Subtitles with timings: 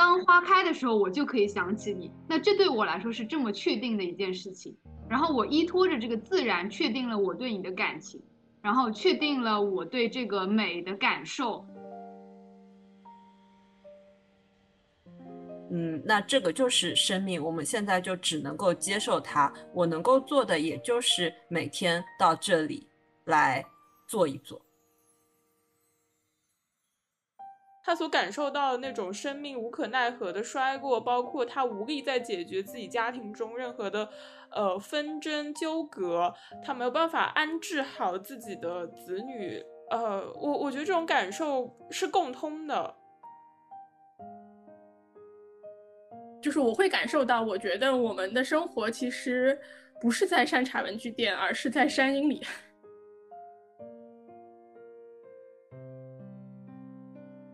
[0.00, 2.10] 当花开的时候，我就可以想起你。
[2.26, 4.74] 那这对我来说是这么确定的一件事情。
[5.06, 8.18] 然后我依托着这个自然，确定了我对你的感情，
[8.62, 11.66] 然后确定了我对这个美的感受。
[15.70, 19.52] 嗯，那这个就是生命，我们现在就只能够接受它。
[19.74, 22.86] 我能够做的，也就是每天到这里
[23.26, 23.62] 来
[24.06, 24.58] 做一做。
[27.82, 34.08] 他所感受到的那种生命无可奈何的衰过，包括他无力在解决自己家庭中任何的
[34.50, 39.62] 呃纷争纠葛，他没有办法安置好自己的子女。
[39.90, 42.94] 呃，我我觉得这种感受是共通的，
[46.40, 49.58] 就是我会感受到，我觉得我们的生活其实
[50.00, 52.40] 不是在山茶文具店，而是在山阴里。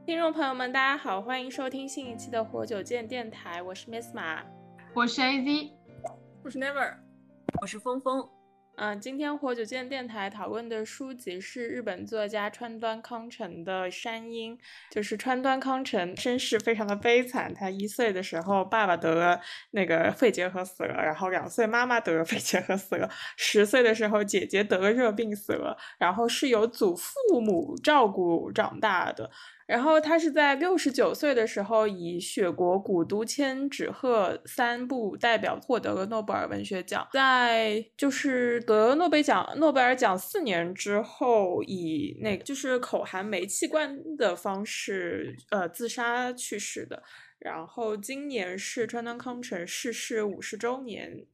[0.06, 4.40] 听众朋友们，大家好，欢迎收听新一期的活久见电台，我是 Miss 马，
[4.94, 5.72] 我是 AZ，
[6.44, 6.94] 我是 Never，
[7.60, 8.24] 我是峰峰。
[8.76, 14.56] 嗯，今天活久见电台讨论的书籍是日本作家川端康成的《山鹰》，
[14.92, 19.40] 就是川端康成身世非常的悲惨，他一岁的时候爸爸得了
[19.72, 29.28] 那个肺结核死了，然后两岁妈妈得了肺结核死了，十岁的时候姐姐得了热病死了，然后是由祖父母照顾长大的。
[29.66, 37.06] 然后他是在六十九岁的时候，以《雪国古都千纸鹤》三部代表获得了诺贝尔文学奖。
[37.12, 47.02] 在就是得诺贝尔奖，诺贝尔奖四年之后，以那个就是口含煤气罐的方式，呃，自杀去世的。
[47.40, 51.26] 然后今年是川端康成逝世五十周年，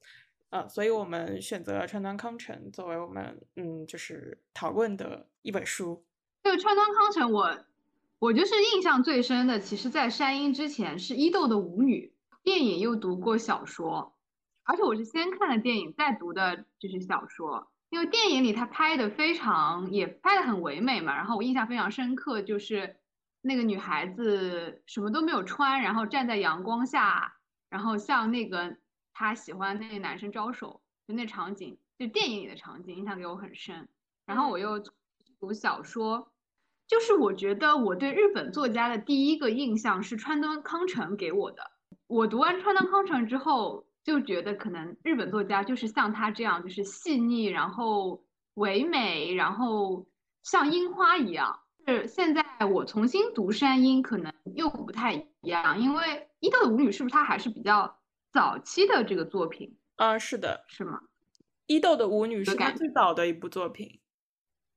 [0.50, 6.04] 呃，所以我们选择了川端康成作为我们嗯，就是讨论的一本书。
[6.42, 7.58] 对川端康成，我。
[8.22, 14.16] 我就是印象最深的，其实，在山鹰之前是伊豆的舞女电影，又读过小说，
[14.62, 17.72] 而且我是先看了电影，再读的就是小说。
[17.90, 21.16] 因为电影里他拍的非常，也拍的很唯美嘛。
[21.16, 22.94] 然后我印象非常深刻，就是
[23.40, 27.34] 那个女孩子什么都没有穿，然后站在阳光下，
[27.68, 28.76] 然后向那个
[29.12, 33.88] 她喜欢那个男生招手，就那场景，就电影里的场景，印象给我很深。
[34.26, 34.78] 然后我又
[35.40, 36.31] 读小说。
[36.92, 41.62] 就是我觉得我对日本作家的第一个印象是川端康成给我的。
[42.06, 48.22] 我读完川端康成之后，就觉得可能日本作家就是像他这样，就是细腻，然后
[48.56, 50.06] 唯美，然后
[50.42, 51.60] 像樱花一样。
[51.86, 57.96] 是现在我重新读山鹰，可能又不太一样，因为伊豆的舞女是不是她还是比较
[58.34, 59.74] 早期的这个作品？
[59.96, 61.00] 啊，是的，是吗？
[61.66, 63.98] 伊豆的舞女是他最早的一部作品。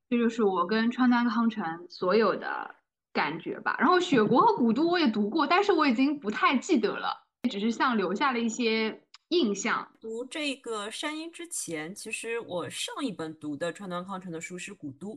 [0.09, 2.75] 这就是我跟川端康成所有的
[3.11, 3.75] 感觉吧。
[3.79, 9.91] 然后《雪国》和《古都》我也读过，但是我已经不太记得了，只是像留下了一些印象。
[9.99, 15.15] 读这个《山鹰》之前，其实我上一本读的川端康成的书是《古都》，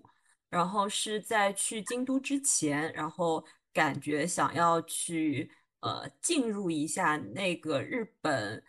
[0.48, 3.44] 然后是在去京都之前，然后
[3.74, 5.50] 感觉想要去
[5.80, 8.64] 呃进入一下那个日本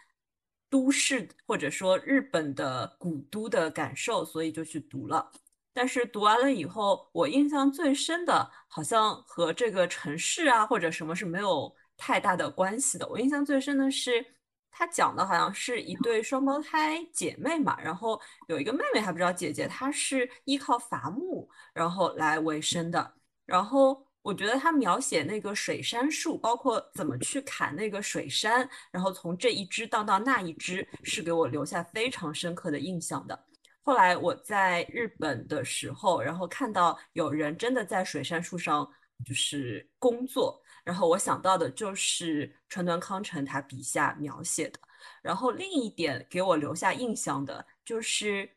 [0.70, 5.32] 都市或者说日本的古都的感受，所以就去读了。
[5.74, 13.08] 但是读完了以后，我印象最深的，好像和这个城市啊或者什么是没有太大的关系的。
[13.08, 14.26] 我印象最深的是，
[14.72, 23.14] 他讲的好像是一对双胞胎姐妹嘛，然后有一个妹妹还不知道姐姐，她是依靠伐木然后来为生的。
[23.46, 33.46] 然后我觉得他描写那个水杉树，包括怎么去砍那个水杉，然后从这一枝荡到那一枝，是给我留下非常深刻的印象的。
[33.82, 38.88] 后来我在日本的时候，然后看到有人真的在水杉树上
[39.26, 44.80] 就是工作，然后我想到的就是川端康成他笔下描写的。
[45.24, 48.48] 然后另一点给我留下印象的就是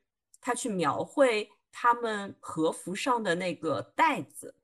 [0.40, 4.54] 他去描绘他们和服上的那个带子，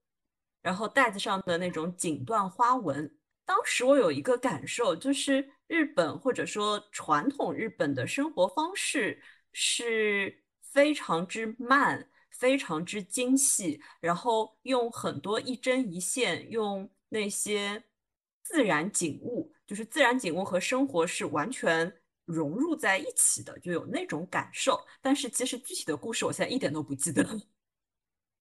[0.61, 3.11] 然后带子上的那种锦缎花纹。
[3.47, 9.23] 当时我有一个感受，就是日本或者说传统日本的生活方式
[9.53, 10.45] 是。
[10.79, 17.83] 非常之慢，非常之精细，然后用很多一针一线，用那些
[18.45, 21.93] 自然景物，就是自然景物和生活是完全
[22.25, 24.81] 融入在一起的，就有那种感受。
[25.03, 27.31] 但是其实具体的故事，我现在一点都不记得了。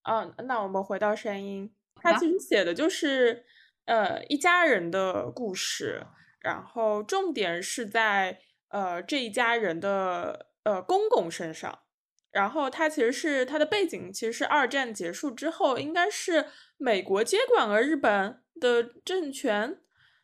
[0.03, 3.47] 嗯， 那我们回到声音，他其实写的就是
[3.85, 6.05] 呃一家人的故事，
[6.39, 11.79] 然后重点是在呃这一家人的呃公公身上。
[12.37, 16.45] 然后它其实是它的背景，其实是二战结束之后，应该是
[16.77, 19.79] 美国接管了日本的政权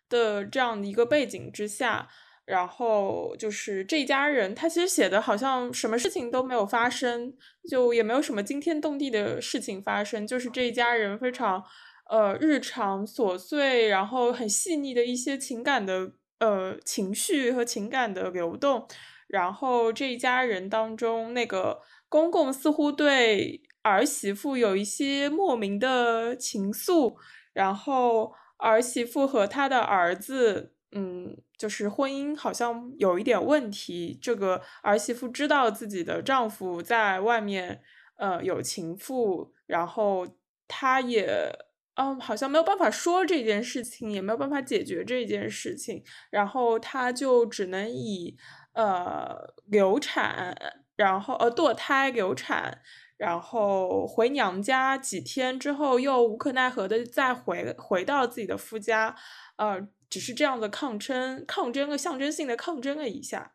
[0.07, 2.07] 的这样的一个背景之下，
[2.45, 7.33] 然后就是这一家人，他其实写的好像什么事情都没有发生，
[7.67, 11.63] 就也没有什么惊天动地的事情发生，就是这一家人非常
[12.11, 18.87] 呃日常琐碎，然后很细腻的一些情感的呃情绪和情感的流动，
[19.27, 21.81] 然后这一家人当中，那个
[22.13, 27.15] 公公似乎对儿媳妇有一些莫名的情愫，
[27.53, 28.33] 然后。
[28.57, 34.17] 儿媳妇和他的儿子，嗯，就是婚姻好像有一点问题。
[34.21, 37.81] 这个儿媳妇知道自己的丈夫在外面，
[38.15, 40.25] 呃，有情妇，然后
[40.65, 41.51] 她也，
[41.95, 48.37] 嗯，好像没有办法说这件事情，也没有办法解决这件事情，然后她就只能以，
[48.75, 50.55] 呃，流产，
[50.95, 52.81] 然后呃，堕胎流产。
[53.15, 59.15] 然后回娘家几天之后，又无可奈何的再回回到自己的夫家，
[59.55, 63.53] 呃，只是这样的抗争，抗争了象征性的抗争了一下。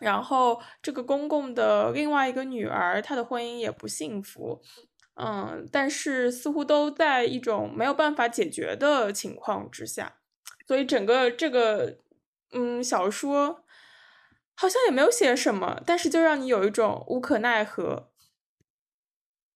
[0.00, 4.60] 然后这个公公的另外一个女儿，她的婚姻也不幸福，
[5.14, 10.16] 嗯，但是似乎都在一种没有办法解决的情况之下，
[10.66, 11.98] 所以整个这个
[12.52, 13.64] 嗯小说
[14.60, 18.12] 好像也没有写什么，但是就让你有一种无可奈何。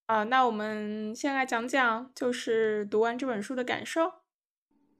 [0.07, 4.11] 啊，那我们先来讲讲，就是读完这本书的感受。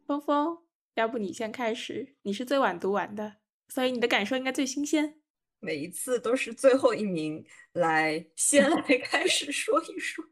[0.07, 0.59] 峰峰，
[0.93, 2.17] 要不你先开始？
[2.21, 3.37] 你是最晚读完的，
[3.69, 5.23] 所以你的感受应该最新鲜。
[5.59, 7.43] 每一次都是最后一名
[7.73, 10.23] 来先来 开始说一说。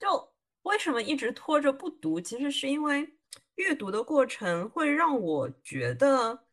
[0.00, 2.20] 就为什么一直拖着不读？
[2.20, 3.14] 其实是因为
[3.54, 6.47] 阅读的过程会让我觉得。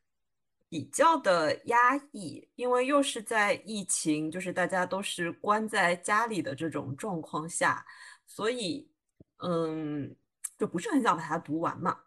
[0.67, 7.85] 比较的压抑，因为又是在疫情，就是大家都是关在家里的这种状况下，
[8.25, 8.91] 所以，
[9.37, 10.13] 嗯，
[10.57, 11.97] 就不是很想把它读完嘛。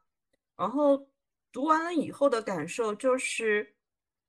[0.56, 1.08] 然后
[1.52, 3.76] 读完了以后的感受就是，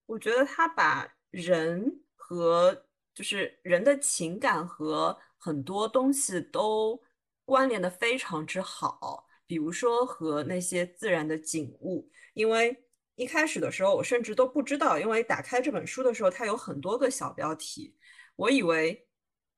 [0.05, 7.01] 我觉得他把人和就是人的情感和很多东西都
[7.43, 12.85] 关联的非常之好，比如说和那些自然的景物，因为。
[13.19, 17.93] 一开始的时候，我甚至都不知道，因为打开这本书的时候，它有很多个小标题，
[18.37, 19.05] 我以为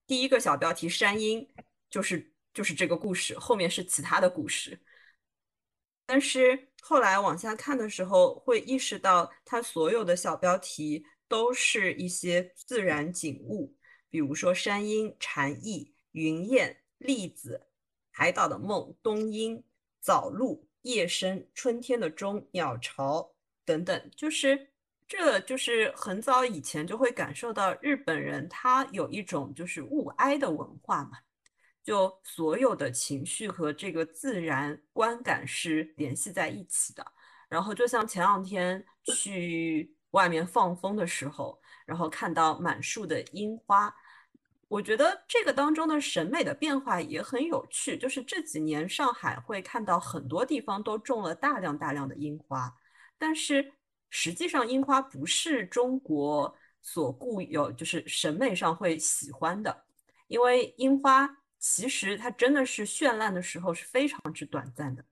[0.07, 1.47] 第一个小标题“山鹰”
[1.87, 4.81] 就是就是这个故事，后面是其他的故事。
[6.07, 13.77] 但是后来往下看的时候，会意识到它所有的小标题都是一些自然景物，
[14.09, 17.67] 比如说山鹰、蝉翼、云雁、栗子、
[18.09, 19.63] 海岛的梦、冬鹰、
[19.99, 23.35] 早露、夜深、春天的钟、鸟巢。
[23.71, 24.67] 等等，就是
[25.07, 31.17] 这就是很早以前就会感受到日本人他有一种就是物哀的文化嘛，
[31.83, 37.05] 就所有的情绪和这个自然观感是联系在一起的。
[37.49, 43.93] 然后就像前两天去外面放风的时候，然后看到满树的樱花，
[44.69, 47.97] 我觉得这个当中的审美的变化也很有趣。
[47.97, 52.73] 就是这几年上海会看到很多地方都种了大量大量的樱花。
[53.21, 53.71] 但是
[54.09, 59.85] 实际上，樱花不是中国所固有，就是审美上会喜欢的。
[60.27, 61.29] 因为樱花
[61.59, 65.05] 其实它真的是绚烂的时候是非常之短暂的，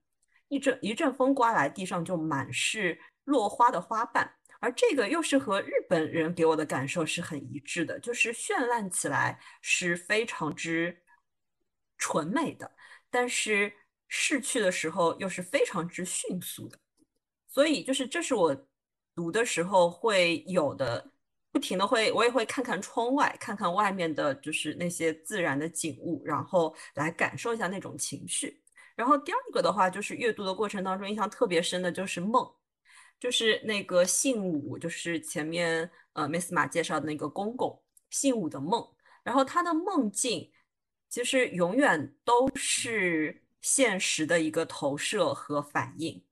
[0.48, 4.34] 一阵一阵风刮来，地上就满是落花的花瓣。
[4.58, 11.00] 而这个又是和日本人给我的感受是很一致的，就是绚烂起来是非常之
[11.96, 12.72] 纯美的，
[13.08, 13.72] 但是
[14.08, 16.76] 逝去的时候又是非常之迅速的。
[17.50, 18.56] 所以就是，这是我
[19.14, 21.10] 读的时候会有的，
[21.50, 28.62] 不停的会，我也会看看窗外，看看外面的，就是那些自然的景物，然后来感受一下那种情绪。
[28.94, 32.48] 然后第二个的话，就是阅读的过程当中印象特别深的就是梦，
[33.18, 38.86] 就是那个信武，就是前面呃 Miss 马介绍的那个公公信武的梦，
[39.24, 40.52] 然后他的梦境
[41.08, 46.22] 其实永远都是现实的一个投射和反应。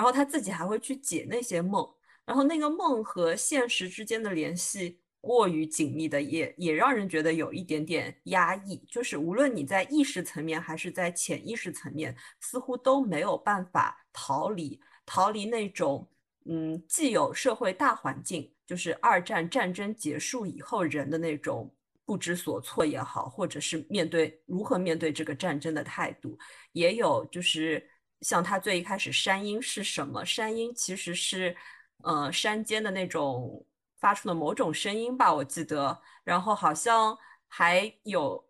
[0.00, 1.86] 然后他自己还会去解那些梦，
[2.24, 8.82] 然后那个梦和现实之间的联系过于紧密的，也也让人觉得有一点点压抑。
[8.88, 16.08] 就是无论你在意识层面还是在潜意识层面，似乎都没有办法逃离逃离那种，
[16.46, 21.70] 嗯，既有社会大环境，就是二战战争结束以后人的那种
[22.06, 26.38] 不知所措也好，或者是面对如何面对这个战争的态度，
[26.72, 27.86] 也有就是。
[28.22, 30.24] 像他最一开始，山鹰是什么？
[30.24, 31.56] 山鹰其实是，
[32.02, 33.64] 呃，山间的那种
[33.98, 36.00] 发出的某种声音吧，我记得。
[36.22, 37.16] 然后好像
[37.48, 38.44] 还有，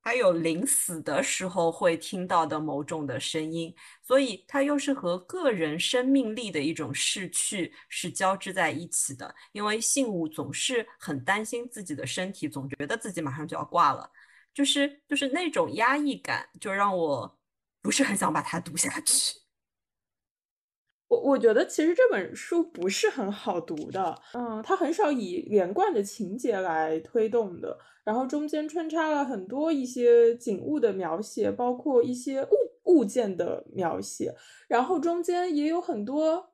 [0.00, 9.32] 还有临死的时候会听到的某种的声音，所以它又是和个人生命力的一种逝去是交织在一起的。
[9.52, 14.10] 因为信物总是很担心自己的身体，总觉得自己马上就要挂了，
[14.52, 17.37] 就是就是那种压抑感，就让我
[17.88, 19.38] 不是很想把它读下去。
[21.08, 32.48] 我我觉得其实这本书不是很好读的，嗯，它很少以连贯的情节来推动的，然后中间穿插了很多一些景物的描写，包括一些物
[32.98, 34.34] 物件的描写，
[34.68, 36.52] 然后中间也有很多，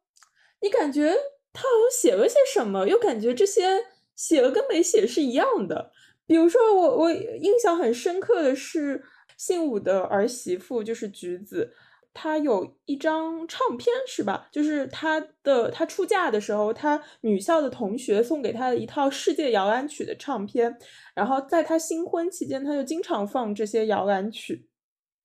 [0.63, 1.13] 你感觉
[1.53, 5.91] 他好像写了些什么，又感觉这些写了跟没写是一样的。
[6.27, 9.05] 比如说我我印象很深刻的是
[9.45, 11.75] 信武的儿媳妇就是橘子。
[12.15, 14.49] 她有一张唱片，是吧？
[14.51, 20.79] 就是她的她出嫁的时候，她女校的同学送给她的一套世界摇篮曲的唱片。
[21.15, 24.67] 然后在她新婚期间，他就经常放这些摇篮曲。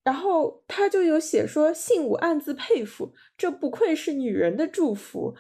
[0.04, 5.34] 然后他就有写说，信武暗自佩服，这不愧是女人的祝福。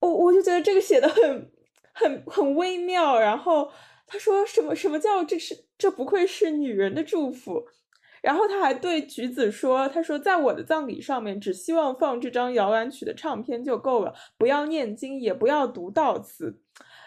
[0.00, 1.50] 我我就觉得这个写的很
[1.92, 3.18] 很很微妙。
[3.18, 3.72] 然后
[4.06, 7.64] 他说什么什么叫这是这不愧是女人的祝福。
[8.26, 16.60] 然后他还对橘子说：“他说，在我的葬礼上面，只希望放这张摇篮曲的唱片就够了，不要念经，也不要读悼词。”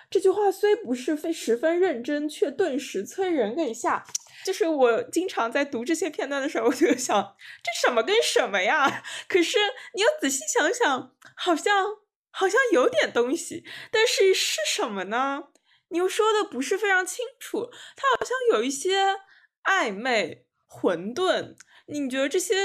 [0.09, 4.05] 这句话虽不是非十分认真，却顿时催人泪下。
[4.45, 9.03] 就是我经常在读这些片段的时候，我就想，这什么跟什么呀？
[9.27, 9.57] 可是
[9.95, 11.85] 你要仔细想想，好像
[12.31, 15.49] 好像有点东西，但是是什么呢？
[15.89, 19.17] 你又说的不是非常清楚，它好像有一些
[19.65, 20.45] 暧昧。
[20.71, 21.55] 混沌，
[21.87, 22.55] 你觉得这些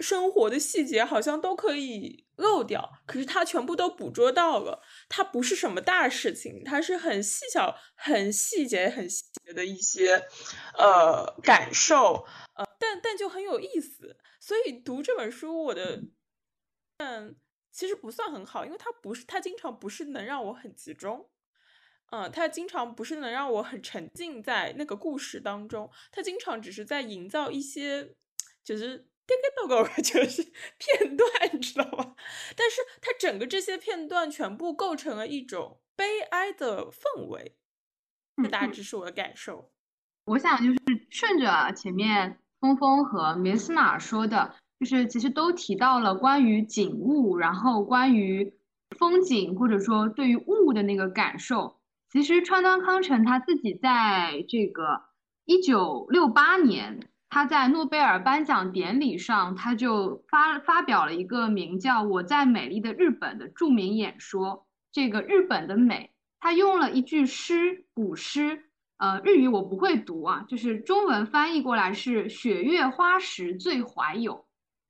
[0.00, 4.82] 生活的细节好像都可以漏掉，可是他全部都捕捉到了。
[5.08, 10.26] 它不是什么大事情，它是很细小、很细节、很细节的一些
[10.76, 14.16] 呃感受，呃，但但就很有意思。
[14.40, 16.02] 所以读这本书，我的
[16.96, 17.36] 嗯
[17.70, 21.30] 其实不算很好，因为它不是，它经常不是能让我很集中。
[22.12, 28.14] 嗯，他经常不是能让我很沉浸在那个故事当中，他经常只是在营造一些
[28.62, 30.42] 就是颠颠倒倒就是
[30.76, 32.14] 片段，你知道吗？
[32.54, 37.56] 但是他整个这些片段全部构成了一种悲哀的氛围，
[38.42, 39.72] 这大致是我的感受。
[40.26, 40.78] 我想就是
[41.08, 48.52] 顺着前面峰峰和梅斯玛说的，就是其实都提到了关于景物，然后关于
[48.98, 51.80] 风景或者说对于物的那个感受。
[52.12, 55.00] 其实川端康成他自己在这个
[55.46, 64.66] 一九六八年，他在诺贝尔颁奖典礼上，他就发发表了一个名叫《我在美丽的日本》的著名演说。
[64.92, 68.62] 这个日本的美，他用了一句诗，古诗，
[68.98, 74.44] 呃，日语我不会读啊，就是中文翻译过来是“雪月花时最怀有”，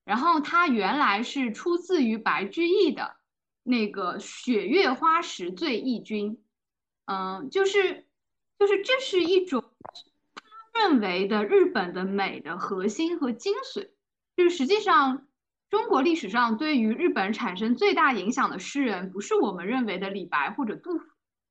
[0.05, 3.14] 然后它原来是出自于白居易的
[3.62, 6.43] 那个“雪月花时最忆君”。
[7.06, 8.06] 嗯，就是，
[8.59, 9.64] 就是这是一种
[10.73, 13.90] 他认为的日本的美的核心和精髓。
[14.37, 15.26] 就是实际上，
[15.68, 21.04] 中国历史上对于日本产生最大影响的诗人，不是我们认为的李白或者杜甫，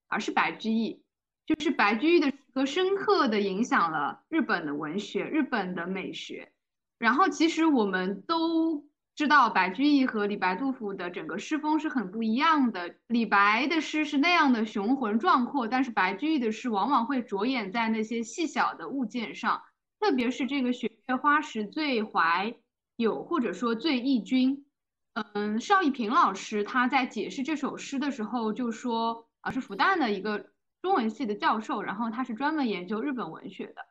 [0.08, 1.04] 而是白居易。
[1.46, 6.52] 就是白居易的诗歌深刻的影响了日本的文学、日本的美学。
[6.98, 8.90] 然后，其实我们都。
[9.22, 12.96] 知道白居易和李白、杜甫的整个诗风是很不一样的。
[13.06, 19.62] 李白的诗是那样的雄浑壮阔，但是白居易的诗往往会着眼在那些细小的物件上，
[20.00, 22.56] 特别是这个“雪月花时最怀
[22.96, 24.66] 有”或者说“最忆君”。
[25.14, 30.48] 嗯，邵逸平老师他在解释这首诗的时候就说，啊，是复旦的一个
[30.82, 33.86] 中文系的教授，然后他是专门研究日本文学的。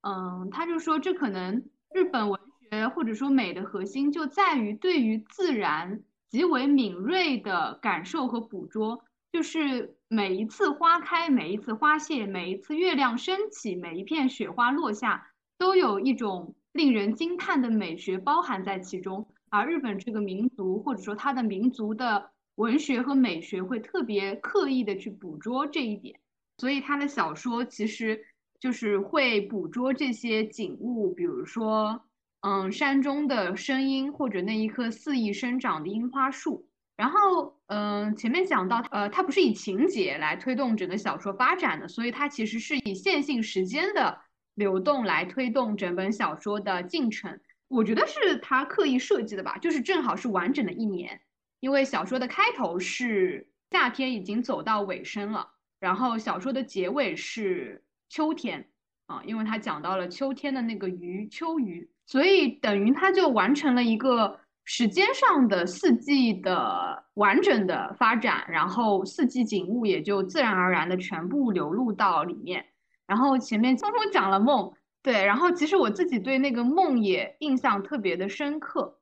[0.00, 1.62] 嗯，他就说这可能
[1.94, 2.41] 日本文。
[2.72, 6.00] 呃或者说美的核心就在于对于自然
[6.30, 19.28] 极为敏锐的感受和捕捉，就是每一次花开，每一次花谢，每一次月亮升起，每一片雪花落下，都有一种令人惊叹的美学包含在其中。
[19.50, 26.18] 而日本这个民族，或者说它的民族的文学和美学，会特别刻意的去捕捉这一点，
[26.56, 28.24] 所以他的小说其实
[28.58, 32.02] 就是会捕捉这些景物，比如说。
[32.42, 36.68] 嗯，山中的声音，或者那一棵肆意生长的樱花树。
[36.96, 44.18] 然后，嗯，前面讲到，呃，它不是以情节来推动整个小说发展的，所以它其实是以线性时间的
[44.54, 47.40] 流动来推动整本小说的进程。
[47.68, 51.20] 我觉得是他刻意设计的吧，就是正好是完整的一年，
[51.60, 58.68] 因为小说的开头是夏天已经走到尾声了，然后小说的结尾是秋天。
[59.06, 72.66] 啊，因为它讲到了秋天的那个鱼秋鱼，所以等于它就完成了一个时间上的四季的完整的发展，然后四季景物也就自然而然的全部流入到里面。
[73.06, 74.70] 然后前面匆匆讲了梦，
[75.02, 78.98] 对，然后其实我自己对那个梦也印象特别的深刻。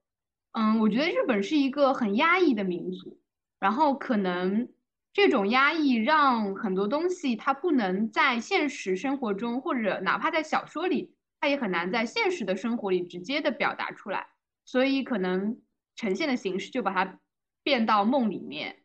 [0.53, 3.19] 嗯，我觉得日本是一个很压抑的民族，
[3.59, 4.69] 然后可能
[5.13, 14.29] 这种压抑让很多东西它不能在现实生活中，或者哪怕在小说里，它也很难在现实的生活里直接的表达出来，
[14.65, 15.61] 所以可能
[15.97, 17.19] 呈现的形式就把它
[17.63, 18.83] 变到梦里面，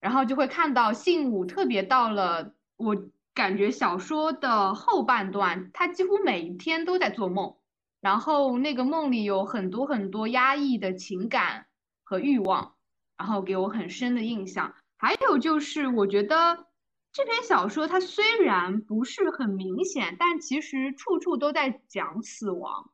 [0.00, 2.96] 然后就会看到信武特别到了我
[3.34, 7.56] 感觉小说的后半段，他几乎每一天都在做梦。
[8.02, 11.66] 然后那个梦里有很多很多压抑的情感
[12.04, 12.74] 和欲望，
[13.16, 14.74] 然后给我很深的印象。
[14.96, 16.65] 还有就是，我觉得
[17.16, 22.90] 这篇小说它虽然不是很明显，但其实处处都在讲死亡，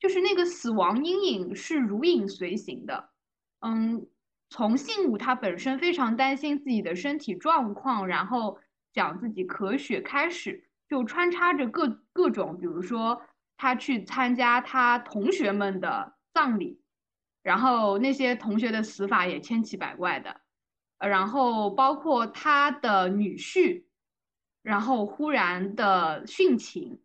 [0.00, 3.10] 就是那个死亡阴影是如影随形的。
[3.60, 4.08] 嗯，
[4.48, 8.58] 从信武他本身非常担心自己的身体状况，然后
[8.92, 13.22] 讲自己咳血开始，就穿插着各各种，比如说。
[13.62, 16.80] 他去参加他同学们的葬礼，
[17.42, 20.40] 然后那些同学的死法也千奇百怪的，
[21.00, 23.84] 然后包括他的女婿，
[24.62, 27.00] 然后忽然的殉情，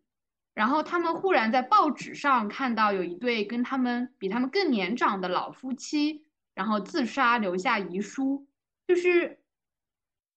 [0.54, 6.24] 然后他们忽然在报纸上看到有一对跟他们比他们更年长的老夫妻，
[6.54, 8.46] 然后自杀留下遗书，
[8.86, 9.40] 就是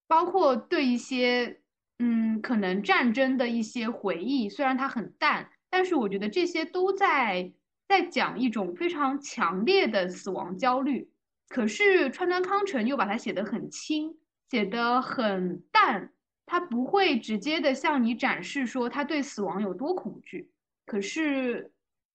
[0.06, 1.60] 包括对一些
[1.98, 5.50] 嗯可能战争的一些回忆，虽然它很淡。
[5.72, 7.52] 但是我觉得这些都在
[7.86, 11.09] 在讲一种非常强烈的死亡焦虑，
[11.50, 14.16] 可是川端康成又把它写得很轻，
[14.48, 16.12] 写得很淡，
[16.46, 20.48] 他不会直接的向你展示说他对死亡有多恐惧。
[20.86, 21.72] 可是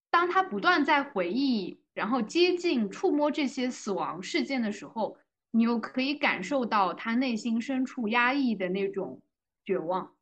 [0.10, 5.18] 当他不断在回忆，然后接近、触摸这些死亡事件的时候，
[5.52, 9.22] 你又可以感受到他内心深处压抑的那种
[9.66, 10.16] 绝望。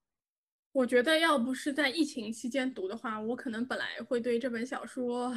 [0.71, 5.31] 我觉得要不是在疫情期间读的话，我可能本来会对这本小说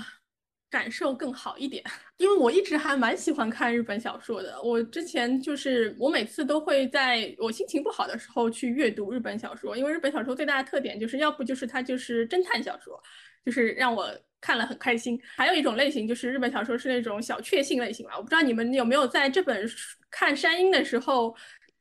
[0.70, 1.82] 感受更好一点，
[2.18, 4.60] 因为我一直还蛮喜欢看日本小说的。
[4.62, 13.00] 我之前就是我每次都会在我心情不好的时候去阅读日本小说，因为日本小说最大的特点就是要不就是它就是侦探小说，
[13.44, 14.08] 就是让我
[14.40, 18.14] 看了很开心；还有一种类型就是日本小说是那种小确幸类型吧。
[18.16, 19.68] 我不知道你们有没有在这本
[20.10, 21.34] 看山鹰的时候。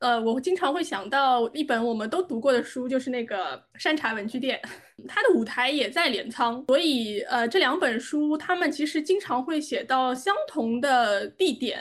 [0.05, 4.61] 呃，我经常会想到一本我们都读过的书，就是那个《山茶文具店》，
[5.09, 11.79] 它的舞台也在镰仓，所以呃，这两本书他们其实经常会写到相同的地点。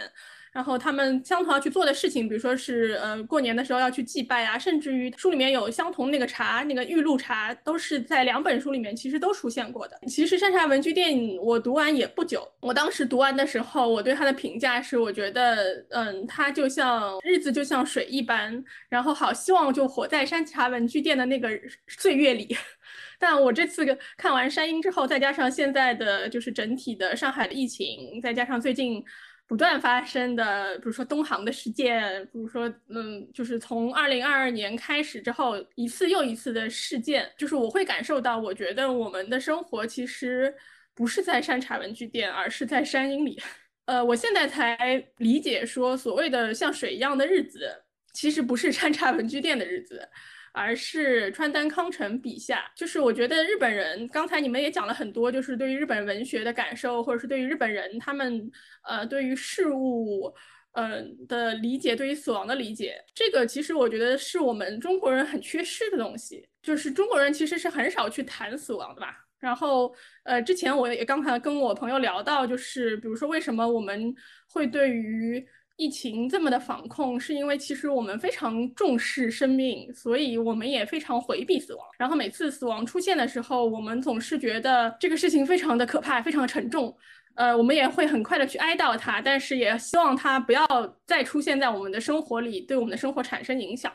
[0.54, 9.98] 然后他们相同要去做的事情，比如说是呃过年的时候要去祭拜啊，甚至于书里面有相同那个茶，那个玉露茶，都是在两本书里面其实都出现过的。
[10.06, 21.50] 其实山茶文具店我读完也不久，我当时读完的时候，我对它的评价是，我觉得嗯，它就像日子就像水一般，然后好希望就活在山茶文具店的那个
[21.88, 22.56] 岁月里。
[23.18, 23.84] 但我这次
[24.16, 29.04] 看完山鹰之后，再加上现在的就是整体的上海的疫情，再加上最近。
[29.46, 40.54] 不断发生的，比如说东航的事件，比如说，嗯，就是从二零二二年开始之后，一次又一次的事件，就是我会感受到，我觉得我们的生活其实
[40.94, 43.38] 不是在山茶文具店，而是在山阴里。
[43.84, 44.76] 呃，我现在才
[45.18, 47.70] 理解，说所谓的像水一样的日子，
[48.14, 50.08] 其实不是山茶文具店的日子。
[50.56, 58.48] 而是川端康成笔下，就是我觉得日本人，刚才你们也讲了很多，就是对于日本文学的感受，或者是对于日本人他们
[58.84, 60.32] 呃对于事物
[60.74, 69.26] 嗯的理解，对于死亡的理解，这个其实我觉得是我们中国人很缺失的东西，就是中国人其实是很少去谈死亡的吧。
[69.40, 74.14] 然后呃之前我也刚才跟我朋友聊到，就是比如说为什么我们
[74.48, 75.44] 会对于
[75.76, 81.84] 疫情这么的防控，是因为其实我们非常重视生命，所以我们也非常回避死亡。
[81.98, 86.96] 然后每次死亡出现的时候，我们总是觉得这个事情非常的可怕，非常的沉重。
[87.34, 90.64] 呃，我们也会很快的去哀悼它，但是也希望它不要
[91.04, 93.92] 再出现在我们的生活里，对我们的生活产生影响。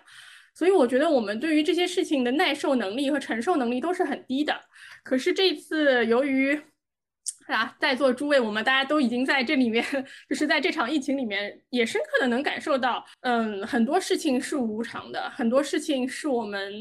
[0.53, 4.53] 所以我觉得我们对于这些事情的耐受能力和承受能力都是很低的。
[5.05, 6.59] 可是这次由于
[7.47, 9.83] 啊，在座诸位，我们大家都已经在这里面，
[10.29, 16.71] 就是在这场疫情里面，也深刻的能感受到，嗯，很多事情是无常的，很多事情是我们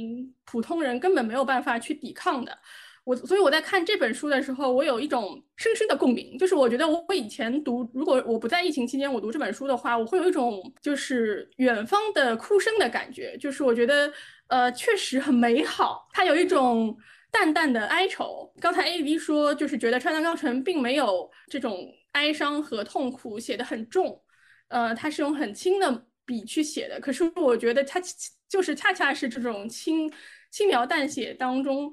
[0.44, 2.56] 普通人根本没有办法去抵抗的。
[3.04, 14.12] 我所以我在看这本书的时候，我有一种深深的共鸣，就是我觉得我我以前读，如果我不在疫情期间我读这本书的话，我会有一种就是远方的哭声的感觉，就是我觉得
[14.48, 16.94] 呃确实很美好，它有一种。
[17.30, 18.52] 淡淡的哀愁。
[18.60, 24.22] 刚才 A B 说，就是觉得川端康成并没有这种哀伤和痛苦写得很重，
[24.68, 26.98] 呃，他是用很轻的笔去写的。
[27.00, 28.00] 可是我觉得他
[28.48, 30.10] 就是恰恰是这种轻
[30.50, 31.92] 轻描淡写当中，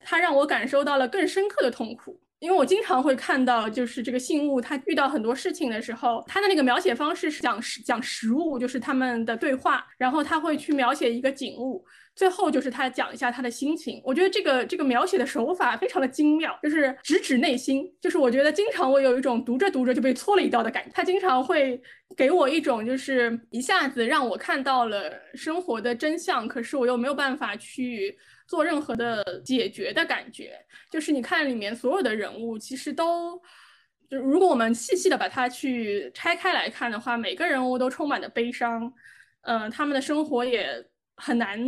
[0.00, 2.20] 他让我感受到了更深刻的痛苦。
[2.40, 14.00] 因为我经常会看到，就是这个信物，他遇到很多事情的时候，他的那个描写方式是讲实讲实物，就是他们的对话，然后他会去描写一个景物，最后就是他讲一下他的心情。
[14.04, 17.84] 我觉得这个这个描写的手法非常的精妙，就是直指内心。
[18.00, 20.90] 就是我觉得经常我有一种读着读着就被戳了一刀的感觉。
[20.94, 21.80] 他经常会
[22.16, 28.16] 给我一种就是一下子让我看到了生活的真相，可是我又没有办法去。
[28.48, 30.58] 做任何的解决的感觉，
[30.90, 33.38] 就是你看里面所有的人物，其实都，
[34.08, 38.90] 就如果我们细细的把它去拆开来看的话，每个人物都充满着悲伤，
[39.42, 40.82] 嗯，他们的生活也
[41.16, 41.60] 很难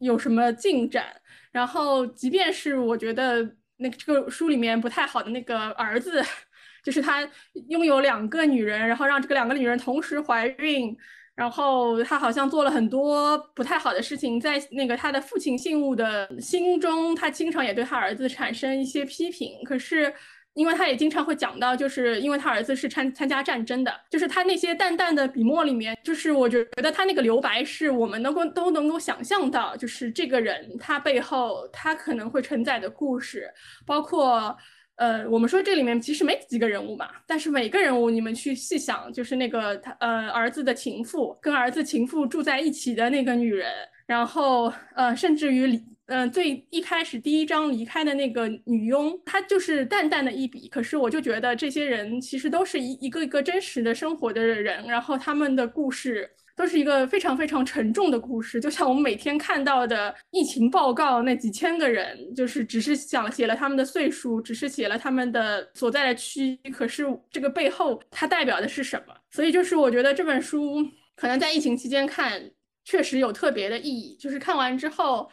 [0.00, 1.06] 有什么进展。
[1.50, 3.42] 然后，即便是我觉得
[3.78, 6.22] 那个这个书里面不太好的那个儿子，
[6.84, 7.26] 就是他
[7.68, 10.94] 拥有两个女人，然后让这个两个女人同时怀孕。
[11.36, 19.50] 然后他好像做了很多不太好的事情，在那个他的父亲信物的心中，他经常也对他儿子产生一些批评。
[19.62, 20.10] 可是，
[20.54, 33.52] 因为他也经常会讲到，就是因为他儿子是参参加战争的，就是他那些淡淡的笔墨里面，就是我觉得他那个留白是我们能够都能够想象到，就是这个人他背后他可能会承载的故事，
[33.84, 34.56] 包括。
[34.96, 43.70] 呃，我们说这里面其实没几个人物嘛，但是每个人物你们去细想，就是那个他呃儿子的情妇，跟儿子情妇住在一起的那个女人，
[44.06, 56.30] 然后呃甚至于离呃最一开始第一章离开的那个女佣，她就是淡淡的一笔，可是我就觉得这些人其实都是一一个一个真实的生活的人，然后他们的故事。
[56.56, 69.14] 都是一个非常非常沉重的故事，就像我们每天看到的疫情报告，那几千个人，就是只是想写了他们的岁数，只是写了他们的所在的区，可是这个背后它代表的是什么？
[69.30, 70.82] 所以就是我觉得这本书
[71.14, 72.42] 可能在疫情期间看，
[72.84, 75.30] 确实有特别的意义，就是看完之后。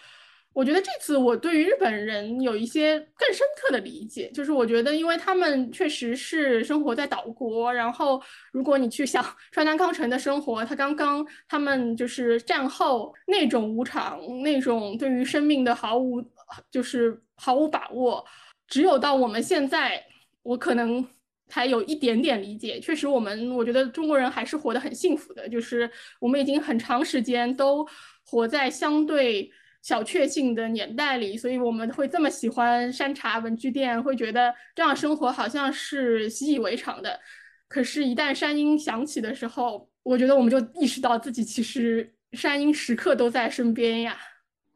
[0.54, 16.24] 我觉得这次我对于日本人有一些更深刻的理解，就是我觉得，因为他们确实是生活在岛国，然后如果你去想川端康成的生活，他刚刚他们就是战后那种无常，那种对于生命的毫无
[16.70, 18.24] 就是毫无把握，
[18.68, 20.06] 只有到我们现在，
[20.44, 21.04] 我可能
[21.48, 22.80] 才有一点点理解。
[22.80, 25.90] 确实，我们我觉得中国人还是活得很幸福的，就是
[26.20, 27.84] 我们已经很长时间都
[28.24, 29.52] 活在相对。
[29.84, 37.20] 小确幸的年代里，所以我们会这么喜欢山茶文具店，会觉得这样生活好像是习以为常的。
[37.68, 44.18] 可是，一旦山鹰响起的时候，我觉得我们就意识到自己其实山鹰时刻都在身边呀。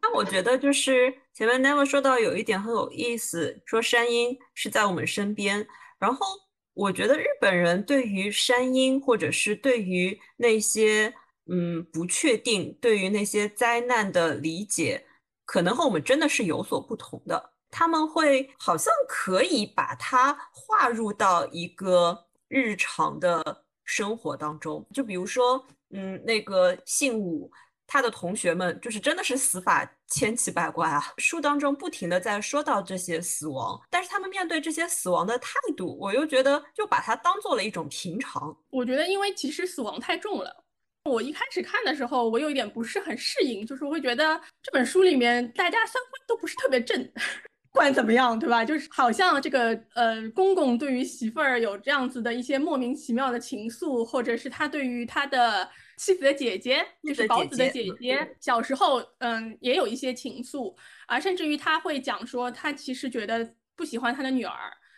[0.02, 5.66] 那我觉得就是前面 Never 说到有一点很有意思，说山鹰是在我们身边。
[6.00, 6.26] 然后
[6.74, 11.14] 我觉得日本人对于山鹰，或者是对于那些。
[11.50, 15.06] 嗯，不确定对于那些灾难的理解，
[15.46, 17.52] 可能和我们真的是有所不同的。
[17.70, 24.86] 他们会好像可以把它划入到一个日常的生活当中。
[24.94, 27.52] 就比如说，嗯，那个信武，
[27.86, 31.14] 他的同学们就是真的是死法千奇百怪啊。
[31.18, 38.58] 书当中不停的在说到这些死亡，但是他们面对这些死亡的态度，我又觉得就把它当做了一种平常。
[38.70, 40.64] 我觉得，因为其实死亡太重了。
[41.08, 47.04] 我一开始看的时候，我有一点不是很适应，就是我会觉得这本书里面大家三观都不是特别正，
[47.72, 48.66] 不管怎么样，对吧？
[48.66, 64.54] 就是好像这个呃公公对于媳妇儿有这样子的一些莫名其妙的情愫，或者是他对于他的妻子的姐姐，就是宝子的姐姐，小时候嗯也有一些情愫，啊，甚至于他会讲说他其实觉得不喜欢他的女儿。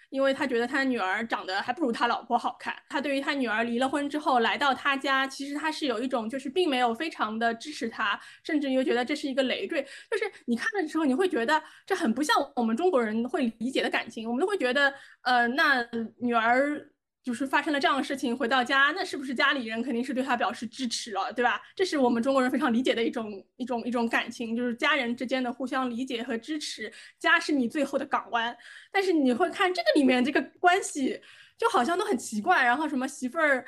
[0.09, 9.81] 因为他觉得他女儿长得还不如他老婆好看，他对于他女儿离了婚之后来到他家，其实他是有一种就是并没有非常的支持他，甚至于觉得这是一个累赘。
[9.81, 15.87] 就是你看的时候，你会觉得这很不像我们中国人会理解的感情，我们都会觉得，呃，那
[16.19, 16.89] 女儿。
[17.21, 21.61] 就是发生了这样的事情，回到家，那是不是家里人肯定是对他表示支持了，对吧？
[21.75, 28.55] 这是我们中国人非常理解的一种一种一种感情，就是家人之间的互相理解和支持，家是你最后的港湾。
[28.91, 31.21] 但是你会看这个里面这个关系，
[31.57, 32.63] 就好像都很奇怪。
[32.63, 33.65] 然后什么媳妇儿，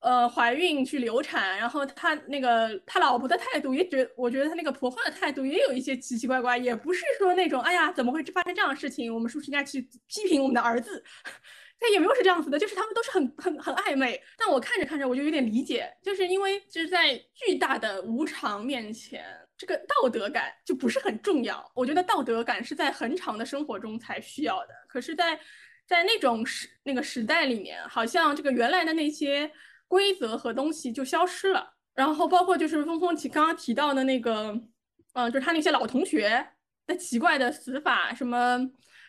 [0.00, 11.02] 呃，怀孕去流产，然后他那个他老婆的态度也觉，我觉得他那个婆婆的态度也有一些奇奇怪怪，也不是说那种哎呀怎么会发生这样的事情，我们是不是应该去批评我们的儿子？
[11.78, 14.20] 他也没有是这样子的，就是他们都是很很很暧昧。
[14.38, 19.24] 但我看着看着，我就有点理解，就是因为就是在巨大的无常面前，
[19.56, 21.70] 这个道德感就不是很重要。
[21.74, 24.74] 我觉得道德感是在很长的生活中才需要的。
[24.88, 25.38] 可是，在
[25.86, 29.50] 在那种时那个时代里面，好像这个原来的那些
[29.86, 31.74] 规则和东西就消失了。
[31.94, 34.58] 然后包括就是峰峰提刚刚提到的那个，
[35.14, 36.46] 嗯，就是他那些老同学
[36.86, 38.58] 的奇怪的死法，什么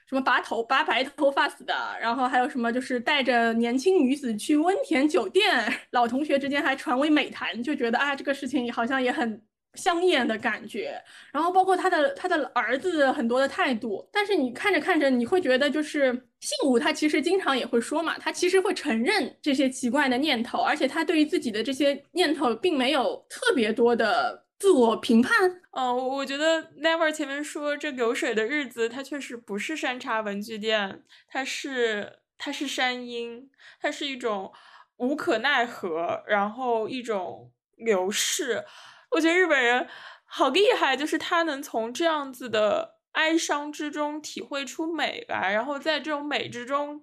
[0.07, 9.41] 什么拔头拔白头发死的，然后还有什么就是带着年轻女子去温泉酒店，老同学之间还传为美谈，就觉得啊这个事情好像也很。
[9.73, 10.99] 香艳的感觉，
[11.31, 25.61] 然后包括他的他的儿子很多的态度，但是你看着看着，你会觉得就是信武他其实经常也会说嘛，他其实会承认这些奇怪的念头，而且他对于自己的这些念头并没有特别多的自我评判。
[25.71, 34.51] 嗯，我觉得 Never 前面说这流水的日子，它确实不是山茶文具店，它是它是山阴，它是一种
[34.97, 38.65] 无可奈何，然后一种流逝。
[39.11, 39.87] 我觉得日本人
[40.25, 47.01] 好厉害，就是他能从这样子的哀伤之中体会出美来，然后在这种美之中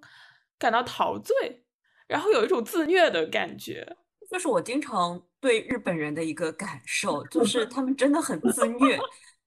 [0.59, 1.63] 感到陶醉，
[2.07, 3.95] 然后有一种自虐的感觉。
[4.35, 8.99] 就是我经常对日本人的一个感受，就是 他们真的很自虐。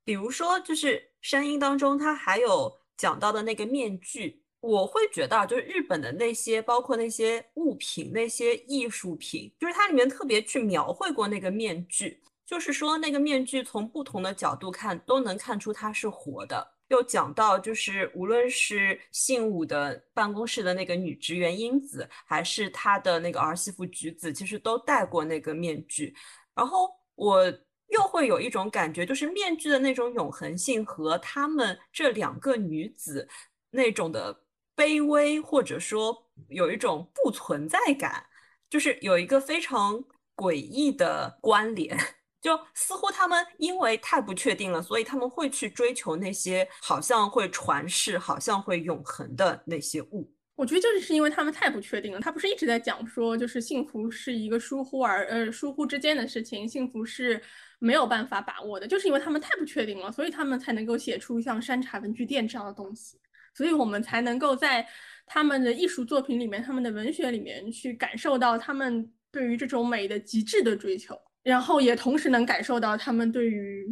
[0.03, 12.22] 比如说，就是山音当中，他还有讲到的那个面具，我会觉得，就是日本的那些，包括那些物品、那些艺术品，就是它里面特别去描绘过那个面具。
[12.46, 16.66] 就是说，那个面具从不同的角度看，都能看出它是活的。
[16.88, 26.14] 又讲到，就是无论是信武的办公室的那个女职员英子，还是他的那个儿媳妇菊子，其实都戴过那个面具。
[26.55, 27.44] 然后我
[27.88, 33.29] 又会有一种感觉，就是面具的那种永恒性和他们这两个女子
[33.70, 36.16] 那种的卑微，或者说
[36.48, 38.24] 有一种不存在感，
[38.70, 40.03] 就是有一个非常
[40.35, 41.98] 诡异的关联。
[42.40, 50.33] 就似乎他们因为太不确定了，所以他们会去追求那些好像会传世、好像会永恒的那些物。
[50.55, 52.18] 我觉得就是是因为他们太不确定了。
[52.18, 57.40] 他不是一直在讲说，就是幸福是一个疏忽而呃疏忽之间的事情，幸福是
[57.79, 58.87] 没有办法把握的。
[58.87, 63.20] 就是因为他们太不确定了，所以他们才能够写出像山茶文具店这样的东西，
[63.55, 64.85] 所以我们才能够在
[65.27, 71.16] 他们的艺术作品里面、他们的文学里面去感受到他们对于这种美的极致的追求。
[71.42, 73.87] 然后也同时能感受到他们对于，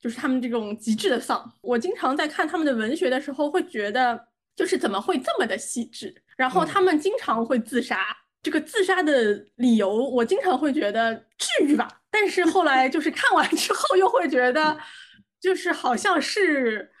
[0.00, 1.52] 就是他们这种极致的丧。
[1.60, 6.14] 我经常在看他们的文学的时候，会觉得就是怎么会这么的细致。
[6.36, 8.06] 然后他们经常会自杀，
[8.42, 11.88] 这个自杀的理由，我经常会觉得至于吧。
[12.10, 14.78] 但是后来就是看完之后，又会觉得，
[15.40, 16.91] 就是好像是。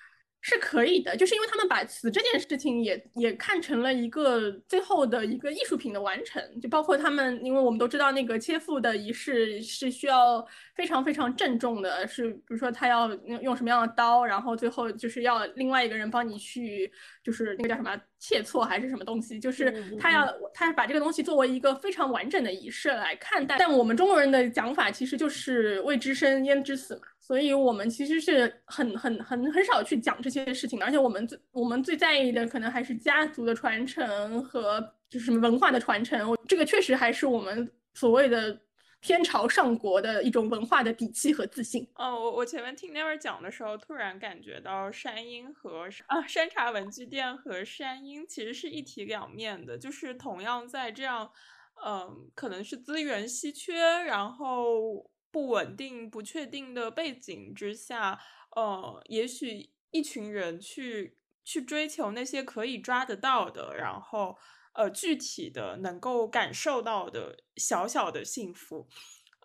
[0.44, 13.08] 是可以的，就是因为他们把死这件事情也也看成了一个最后的一个艺术品的完成，就包括他们，因为我们都知道那个切腹的仪式是需要非常非常郑重的，是比如说他要
[13.40, 16.90] 用什么样的刀，然后最后就是要另外一个人帮你去，
[17.22, 27.02] 就是那个叫什么切磋还是什么东西，就是他要他把这个东西作为一个非常完整的仪式来看待，但我们中国人的讲法其实就是未知生焉知死嘛。
[27.20, 36.36] 所以我们其实是很很很很少去讲这些事情的，而且我们最我们最在意的可能还是家族的传承和就是什么文化的传承。
[36.48, 38.58] 这个确实还是我们所谓的
[39.02, 41.86] 天朝上国的一种文化的底气和自信。
[41.96, 51.30] 哦，我我前面听 Never 讲的时候，突然感觉到山鹰和啊山茶文具店和山鹰其实是一体两面的，就是同样在这样
[51.84, 55.10] 嗯可能是资源稀缺，然后。
[55.32, 58.20] 不稳定、不确定的背景之下，
[58.54, 64.36] 呃，也许一群人去去追求那些可以抓得到的，然后
[64.74, 68.88] 呃具体的能够感受到的小小的幸福，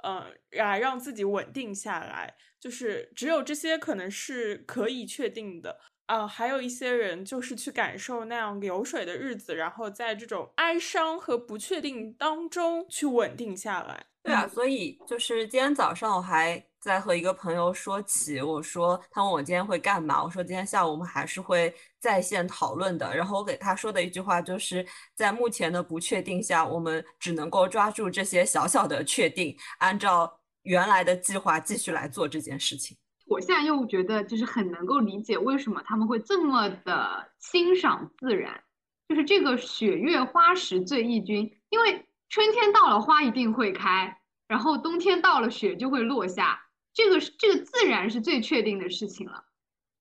[0.03, 2.35] 呃，来让自己稳定下来。
[2.59, 6.27] 就是只有这些可能是可以确定的啊。
[6.27, 14.07] 还有一些人就是去感受那样流水的日子，然后在这种哀伤和不确定当中去稳定下来。
[14.23, 23.15] 对啊，所以就是今天早上我还在和一个朋友说起，我说他问我今天会干嘛，我说今天下午我们还是会在线讨论的。
[23.15, 24.85] 然后我给他说的一句话就是
[25.15, 32.97] 在目前的不确定下，我们只能够抓住这些小小的确定，按照原来的计划继续来做这件事情。
[33.25, 38.63] 我现在又觉得就是很能够理解为什么他们会这么的欣赏自然，
[39.07, 42.03] 就是这个雪月花时最忆君，因为。
[42.29, 46.59] 春天到了，花一定会开，然后冬天到了，雪就会落下。
[46.97, 49.43] 这个是这个自然是最确定的事情了。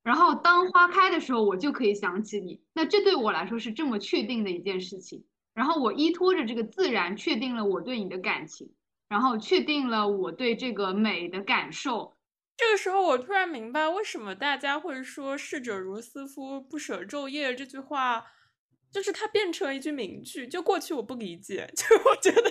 [0.02, 2.62] 然后当花开的时候，我就可以想起你。
[2.72, 5.22] 那这对我来说是这么确定的一件事情。
[5.52, 8.72] 然后我依托着这个自然，确定了我对你的感情，
[9.10, 12.16] 然后确定了我对这个美的感受。
[12.56, 18.24] 这个时候，我突然明白为什么大家会说“逝者如斯夫，不舍昼夜”这句话，
[18.90, 20.46] 就是它变成了一句名句。
[20.48, 22.50] 就过去我不理解， 就我觉得，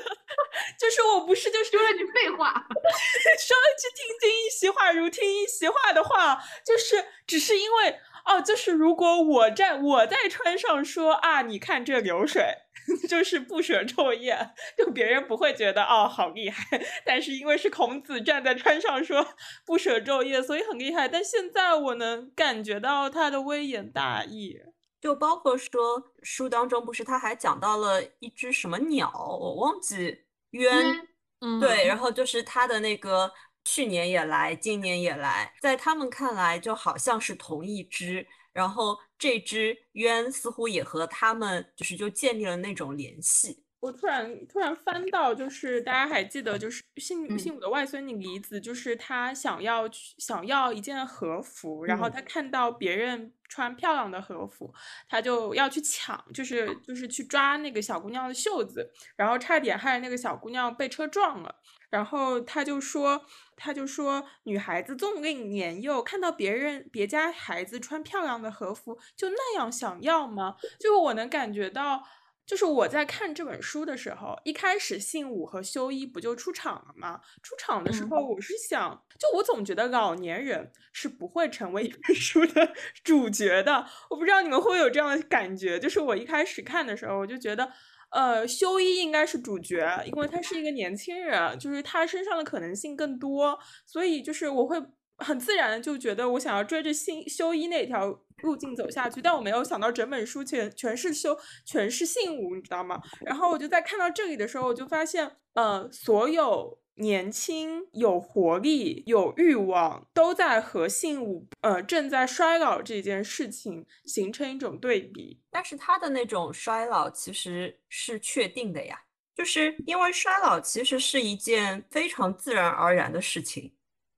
[0.79, 12.43] 就是我不是就是说了句废话， 说了句听君一席话如听一席话的话，就是只是因为哦，就是如果我在我在川上说啊，你看这流水。
[13.09, 19.25] 就是不舍昼夜，就别人不会觉得哦好厉害，但是因为是孔子站在川上说
[19.65, 21.07] 不舍昼夜，所以很厉害。
[21.07, 24.59] 但现在我能感觉到他的微言大义，
[25.01, 30.24] 就包括说书当中不是他还讲到了一只什么鸟，我忘记
[30.55, 31.07] 鸢，
[31.41, 33.31] 嗯，对，然后就是他的那个
[33.63, 38.25] 去年也来，今年也来，在他们看来就好像是同一只。
[38.53, 43.64] 然后这只渊似乎也和他们就是就建立了那种联系。
[43.85, 54.73] 我突然突然翻到，就是大家还记得，就是信信武的外孙女离子，就是她想要去想要一件和服，然后她看到别人穿漂亮的和服，
[55.07, 61.55] 她就要去抢，就是就是去抓那个小姑娘的袖子，然后差点害那个小姑娘被车撞了。
[61.91, 63.23] 然后他就说，
[63.55, 70.57] 他就说，女孩子纵令年幼，看到别人别家孩子穿漂亮的和服，就那样想要吗？
[70.77, 72.03] 就我能感觉到，
[72.45, 77.19] 就是我在看这本书的时候，一开始信武和修一不就出场了吗？
[77.41, 83.85] 出场的时候，我是想，就我总觉得老年人是不会成为一本书的 主角的。
[84.09, 87.71] 我不知道你们会有这样的感觉，就是我一开始看的时候，我就觉得。
[88.11, 94.81] 呃，修一应该是主角，因为他是一个年轻人，就是他身上的可能性更多，所以就是我会
[95.17, 103.01] 很自然的就觉得我想要追着信修一那条路径走下去，但我没有想到整本书全全是修全是信武，你知道吗？
[103.25, 106.79] 然后我就在看到这里的时候，我就发现，呃，所有。
[106.97, 115.41] 年轻有活力有欲望，都在和信武呃正在衰老这件事情形成一种对比。
[115.51, 118.97] 但是他的那种衰老其实是确定的呀，
[119.35, 123.73] 就是因为衰老其实是一件非常自然而然的事情，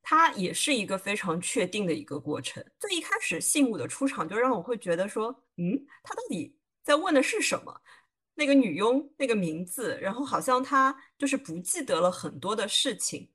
[0.10, 2.64] 它也是一个非常确定的一个过程。
[2.80, 7.82] 最一开始信物的出场就让我会觉得说，嗯，他到底在问的是什么？
[8.34, 13.30] 那个女佣那个名字，然后好像她就是不记得了很多的事情，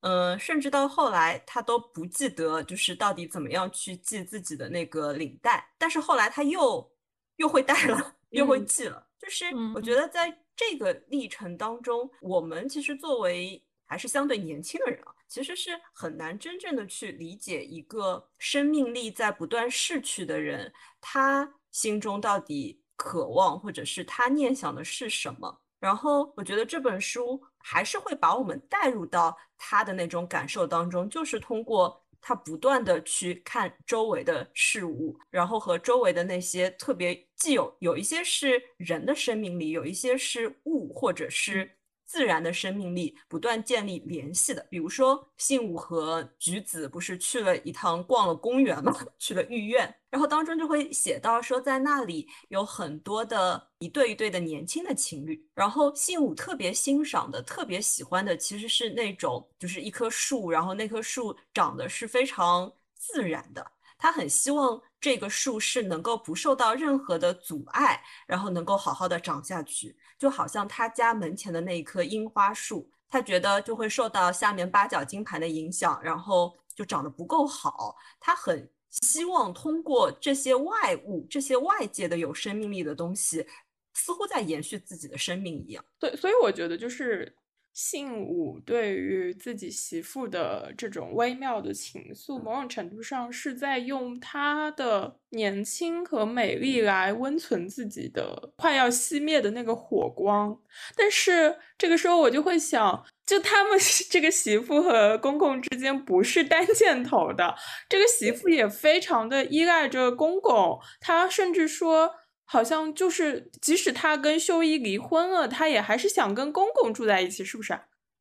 [0.00, 6.92] 嗯，甚至到后来他都不记得就是到底怎么样去系自己的那个领带，但是后来他又
[7.36, 9.06] 又会带了，又会系了。
[9.20, 22.80] 就是我觉得在这个历程当中，我们其实作为还是相对年轻的人啊，其实是很难真正的去理解一个生命力在不断逝去的人，他心中到底。
[23.00, 25.60] 渴望或者是他念想的是什么？
[25.78, 41.77] 然后我觉得这本书还是会把我们带入到他的那种感受当中，就是通过他不断的去看周围的事物，然后和周围的那些特别既有有一些是人的生命力，有一些是物或者是。
[42.08, 48.96] 自然的生命力不断建立联系的，比如说信武和橘子不是去了一趟逛了公园嘛？
[49.20, 63.70] 去了御苑，然后当中就会写到说，在那里有很多的一对一对的年轻的情侣，然后信武特别欣赏的、特别喜欢的其实是那种就是一棵树，然后那棵树长得是非常自然的。
[64.00, 77.96] 他很希望这个树是能够不受到任何的阻碍，然后能够好好的长下去，就好像他家门前的那一棵樱花树，他觉得就会受到下面八角金盘的影响，然后就长得不够好。
[78.18, 83.46] 他很希望通过这些外物、这些外界的有生命力的东西，
[83.94, 85.84] 似乎在延续自己的生命一样。
[85.98, 87.34] 对，所以我觉得就是。
[87.80, 100.58] 信武对于自己媳妇的这种微妙的情愫，某种程度上是在用他的年轻和美丽来温存自己的快要熄灭的那个火光。
[100.96, 103.78] 但是这个时候我就会想，就他们
[104.10, 107.54] 这个媳妇和公公之间不是单箭头的，
[107.88, 112.12] 这个媳妇也非常的依赖着公公，他甚至说。
[112.50, 117.78] 好像就是，即使他跟秀一离婚了，他也还是想跟公公住在一起，是不是？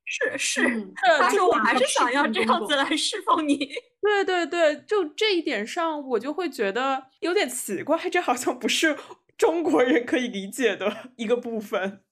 [0.09, 3.57] 是是，他说我还是想要这样子来 侍奉你。
[4.01, 8.97] 对对对，就这一点上，我就会觉得有点奇怪，这好像不是
[9.38, 12.03] 中国人可以理解的 一个部分。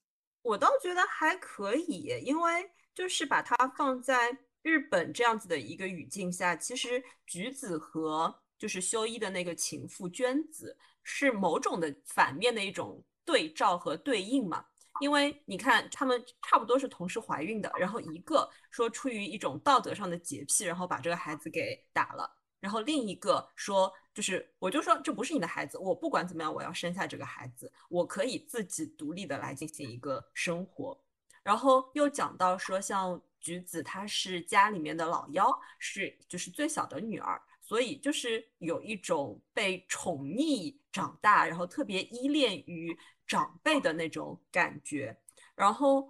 [0.41, 10.77] 我倒觉得还可以，因为就是把它放在日本这样子的一个语境下，其实橘子和就是修一的那个情妇娟子。
[11.05, 14.65] 是某种的反面的一种对照和对应嘛？
[15.01, 22.29] 因为你看他们差不多是同时怀孕的，然后一个说出于一种道德上的洁癖，然后把这个孩子给打了，
[22.59, 30.97] 然后另一个说就是我就说这不是你的孩子，我不管怎么样我要生下这个孩子，我可以自己独立的来进行一个生活，
[31.43, 37.41] 然后又讲到说像橘子她是家里面的老幺，是就是最小的女儿。
[37.65, 42.95] 所以就是有一种被宠溺长大，然后特别依恋于
[43.25, 45.17] 长辈的那种感觉，
[45.55, 46.07] 然后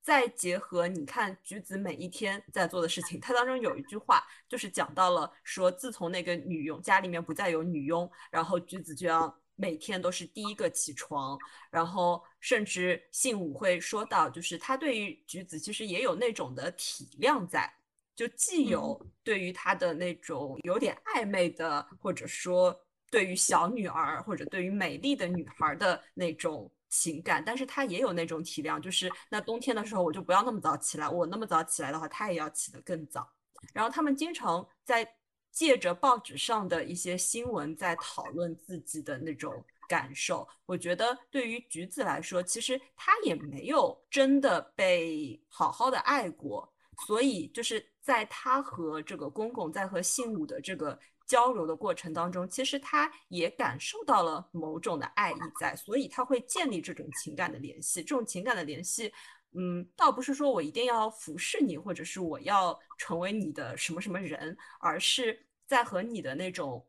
[0.00, 11.38] 再结合你看橘子每一天在做的事情，它当中有一句话就是讲到了说，自从那个女佣家里面不再有女佣，然后橘子就要每天都是第一个起床，
[11.70, 17.70] 然后甚至信武会说到，就是他对于橘子其实也有那种的体谅在。
[18.16, 22.78] 就既有对于他的那种有点暧昧的，或者说
[23.10, 33.28] 对于小女儿或者对于美丽的女孩的那种情感，但是他也有那种体谅，就是那冬天的时候我就不要那么早起来，我那么早起来的话，他也要起得更早。
[33.72, 35.08] 然后他们经常在
[35.50, 40.46] 借着报纸上的一些新闻在讨论自己的那种感受。
[40.66, 46.73] 我觉得对于橘子来说，其实他也没有真的被好好的爱过。
[47.06, 58.02] 所以就是在他和这个公公在和信武的这个交流的过程当中，其实他也感受到了某种的爱意在，所以他会建立这种情感的联系。
[58.02, 59.12] 这种情感的联系，
[59.52, 66.86] 嗯，倒不是说我一定要服侍你，或者是我要成为你的什么什么人，而是在和你的那种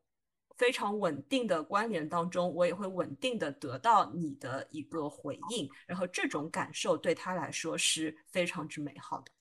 [0.58, 9.32] 非常稳定的关联当中，我也会稳定的得到你的一个回应，然后这种感受对他来说是非常之美好的。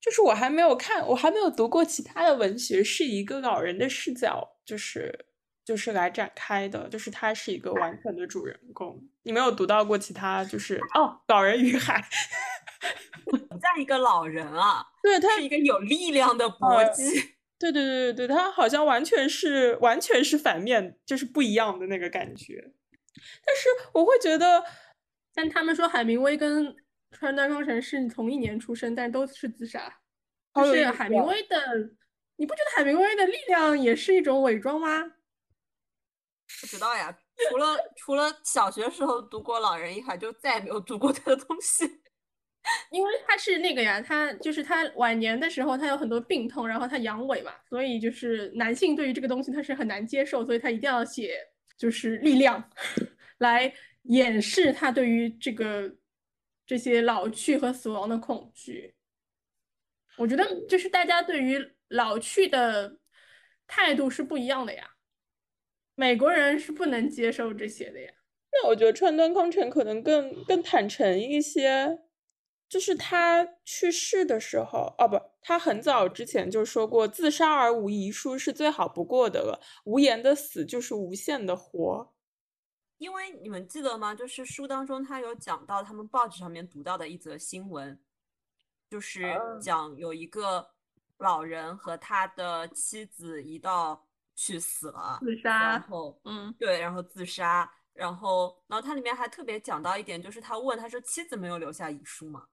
[0.00, 5.26] 就是我还没有看，我还没有读过其他的文学，是一个老人的视角，就是
[5.62, 8.98] 就是来展开的，就是他是一个完全的主人公。
[9.24, 12.02] 你没有读到过其他，就是哦，《老人与海》，
[13.60, 17.04] 在一个老人啊，对他是一个有力量的搏击，
[17.60, 22.72] 对对对对对，他好像完全是完全是反面，就是不一样的那个感觉。
[23.44, 24.64] 但是我会觉得，
[25.34, 26.74] 但他们说海明威跟。
[27.12, 29.92] 川端康成是同一年出生，但都是自杀。
[30.54, 31.56] 就是海明威的，
[32.36, 35.04] 你不觉得海明威的力量也是一种伪装吗？
[36.60, 37.16] 不知道呀，
[37.48, 41.84] 除了除了小学时候读过《老人与海》，就再也没有读过他的东西。
[42.90, 51.36] 因为他是那个呀，他就是他晚年的时候，他有很多病痛，然后他阳痿嘛，所以就是男性对于这个东西他是很难接受，所以他一定要写
[51.78, 52.68] 就是力量
[53.38, 55.94] 来掩饰他对于这个。
[56.70, 58.94] 这些老去和死亡的恐惧，
[60.16, 61.58] 我觉得就是大家对于
[61.88, 62.96] 老去的
[63.66, 64.92] 态度是不一样的呀。
[65.96, 68.12] 美国人是不能接受这些的呀。
[68.52, 71.98] 那我觉得川端康成可能更更坦诚一些，
[72.68, 82.14] 就是他去世的时候，哦不，他很早之前就说过，自杀而无遗书是最好不过的了，无言的死就是无限的活。
[83.00, 84.14] 因为你们记得吗？
[84.14, 87.98] 就是书当中他有讲到他们报纸上面读到的一则新闻，
[88.90, 90.70] 就是讲有一个
[91.16, 102.46] 老人和他的妻子一道去死了，自杀，然后嗯，对，然后自杀，然后然后他里面还特别讲到一点，就是他问他说妻子没有留下遗书吗？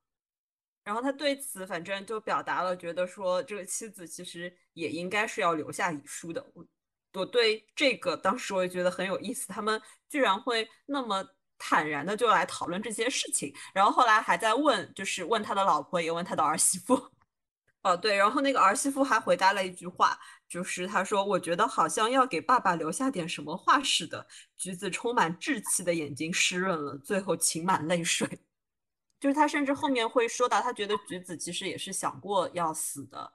[0.82, 6.41] 然后他对此反正就表达了觉得说这个妻子其实也应该是要留下遗书的。
[7.18, 11.26] 我对这个当时我也觉得很有意思，他们居然会那么
[11.57, 17.11] 坦然的就来讨论这些事情，然后后来还在问，就是问他的老婆，也问他的儿媳妇。
[17.84, 28.28] 哦，对，然后那个儿媳妇还回答了一句话，就是他说：“我觉得好像要给爸爸留下点什么话似的。”橘子充满稚气的眼睛湿润了，最后噙满泪水。
[29.22, 33.32] 就是他甚至后面会说到，他觉得橘子其实也是想过要死的。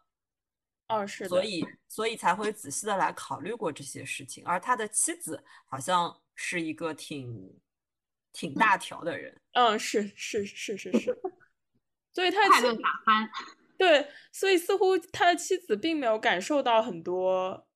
[0.92, 7.58] 哦，是的，所以所以才会仔细的来考虑过这些事情，而他的妻子好像是一个挺
[8.32, 11.18] 挺大条的人，嗯，是是是是是，
[12.12, 13.30] 所以他快乐打翻，
[13.78, 17.66] 对，所以似乎他的妻子并没有感受到很多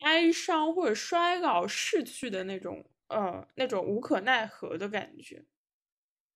[0.00, 5.44] 哀伤或者衰老逝去的那种呃那种无可奈何的感觉，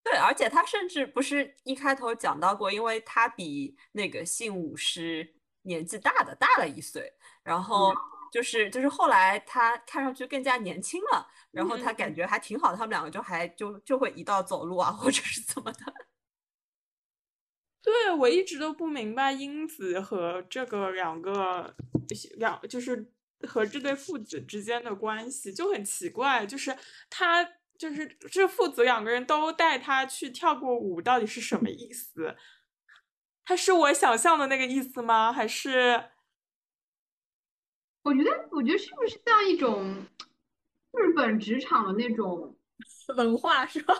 [0.04, 5.34] 对，而且他甚至不是一开头讲到过，因为他比那个信武是。
[5.62, 7.94] 年纪大的大了一岁，然后
[8.32, 15.80] 就是就是后来他看上去更加年轻了，然后他感觉还挺好，他们两个就还就就会一道走路啊，或者是怎么的。
[17.82, 21.74] 对我一直都不明白英子和这个两个
[22.36, 23.10] 两就是
[23.48, 26.76] 和这对父子之间的关系就很奇怪，就是
[27.08, 27.42] 他
[27.78, 32.36] 就是这父子两个人都带他去跳过舞，到底是什么意思？
[33.44, 35.32] 他是我想象的那个意思吗？
[35.32, 36.10] 还是？
[38.02, 40.06] 我觉得，我觉得是不是像一种
[40.92, 42.56] 日本职场的那种
[43.16, 43.94] 文化，是吧？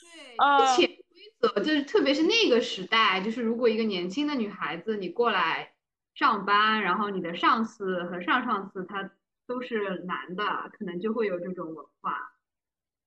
[0.00, 5.74] 对，潜规则就是，特别是那个时代，就是如果一个年轻的女孩子你过来
[6.14, 9.10] 上班，然后你的上司和上上司他
[9.46, 12.32] 都是男的，可能就会有这种文化。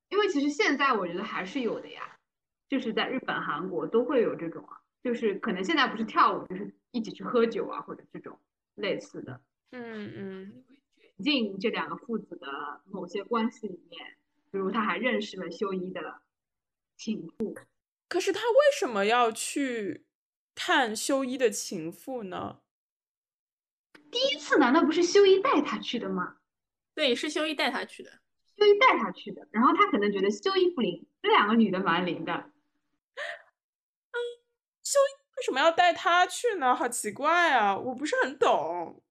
[0.10, 2.18] 因为其实现在我觉得还是有的呀，
[2.70, 8.38] 就是在日本、韩国都会有这种啊，就是可能现在不是跳舞，就是一起去喝酒啊，或者这种
[8.76, 9.40] 类似的。
[9.72, 10.64] 嗯嗯，
[10.98, 14.18] 卷进这两个父子的某些关系里面，
[14.52, 16.20] 比如他还认识了修一的
[16.98, 17.56] 情妇。
[18.10, 20.04] 可是他为什么要去
[20.54, 22.60] 探修一的情妇呢？
[24.12, 26.36] 第一次难道不是修一带他去的吗？
[26.94, 28.12] 对，是修一带他去的，
[28.58, 29.48] 修一带他去的。
[29.52, 32.52] 然后他可能觉得修一不灵，这两个女的蛮灵的。
[35.38, 36.76] 为什么要带他去呢？
[36.76, 39.04] 好奇怪啊，我不是很懂。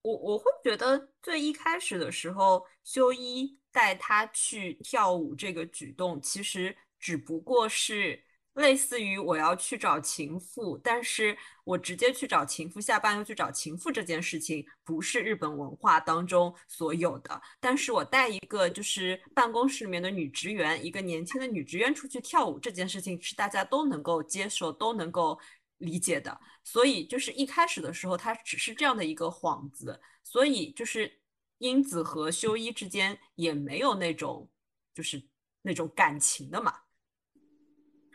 [0.00, 8.24] 我我会觉得最一开始的时候，修一带他去跳舞这个举动，其实只不过是
[8.54, 17.40] 类似于我要去找情妇，但是我直接去找情妇，下班又去找情妇这件事情，不是日本文化当中所有的。
[17.60, 25.38] 但是我带一个就是办公室里面的女职员，一个年轻的女职员出去跳舞这件事情，是大家都能够接受，都能够。
[25.78, 31.12] 理解的，所以就是一开始的时候，他只是这样的一个幌子，所以就是
[31.58, 34.48] 英子和修一之间也没有那种
[34.94, 35.20] 就是
[35.60, 36.72] 那种感情的嘛。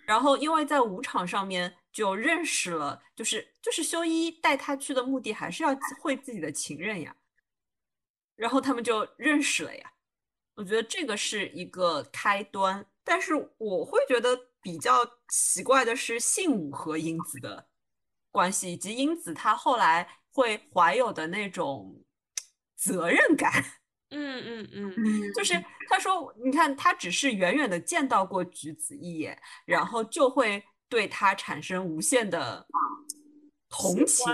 [0.07, 7.15] 然后因为在舞场上面就认识了，就是就是修一带他去的目的还是要会自己的情人呀，
[8.35, 9.93] 然后他们就认识了呀。
[10.55, 14.47] 我觉得这个是一个开端，但是我会觉得。
[14.59, 17.69] 比较奇怪的是，信武和英子的
[18.31, 22.03] 关系，以及英子她后来会怀有的那种
[22.75, 23.63] 责任感。
[24.09, 25.53] 嗯嗯嗯，就是
[25.89, 32.65] 他说，你看，他只是远远的见到过橘子一眼，然后就会对他产生无限的
[33.69, 34.25] 同情。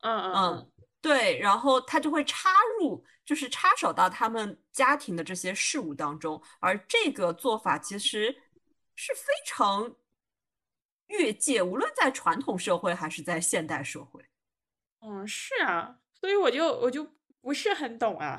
[0.00, 8.36] 嗯嗯，对，然后他就会插入，就是插手到他们家庭的这些事物当中，而这个做法其实。
[8.94, 9.90] 是非常
[11.06, 14.22] 越界，无论在传统社会还是在现代社会。
[15.00, 17.10] 嗯，是啊，所以我就我就
[17.40, 18.38] 不是很懂啊。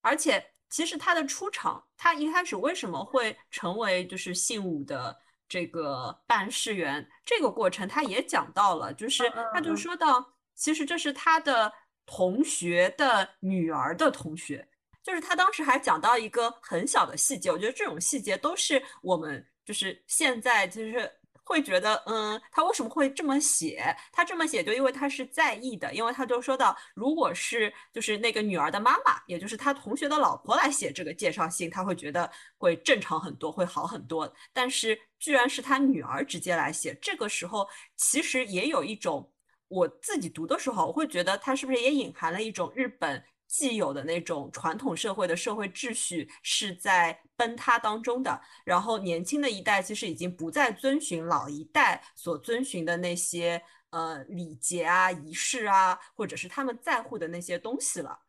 [0.00, 5.16] 而且，其实他的出场，他一开始为什么会成为就是信武的
[5.48, 7.08] 这个办事员？
[7.24, 11.72] 这个过程他也讲到了，就是他就说到，其实这是他的
[12.06, 14.66] 同学的女儿的同学。
[15.02, 21.10] 就是他当时还讲到一个很小的细节，我觉得这种细节都是我们就是现在就是
[21.50, 23.84] 会觉得，嗯，他为什么会这么写？
[24.12, 34.32] 他这么写就因为他是在意的，因为他就说到，如果是就是那个女儿的妈妈，也就是他同学的老婆来写这个介绍信，他会觉得会正常很多，会好很多。
[34.52, 39.28] 但是居然是他女儿直接来写，这个时候其实也有一种
[39.66, 43.24] 我自己读的时候，我会觉得他是不是也隐含了一种日本。
[43.50, 58.20] 既有的那种传统社会的社会秩序是在崩塌当中的，然后年轻的一代其实已经不再遵循老一代所遵循的那些呃礼节啊、仪式啊，或者是他们在乎的那些东西了。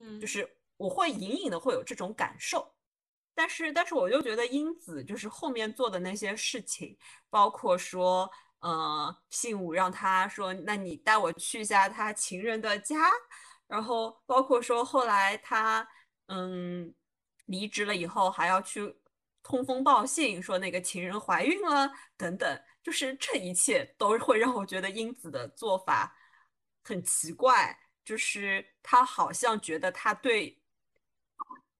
[0.00, 0.46] 嗯，就是
[0.76, 2.74] 我会隐隐的会有这种感受，
[3.34, 6.98] 但是但是我又觉得英子就是后面做的那些事情，
[7.30, 13.10] 包括说呃信武让他说，那你带我去一下他情人的家。
[13.72, 15.88] 然后包括说后来他
[16.26, 16.94] 嗯
[17.46, 18.94] 离职了以后还要去
[19.42, 26.14] 通风报信说那个情人怀孕了等等，就是这一切都会让我觉得英子的做法
[26.84, 30.60] 很奇怪，就是他好像觉得他对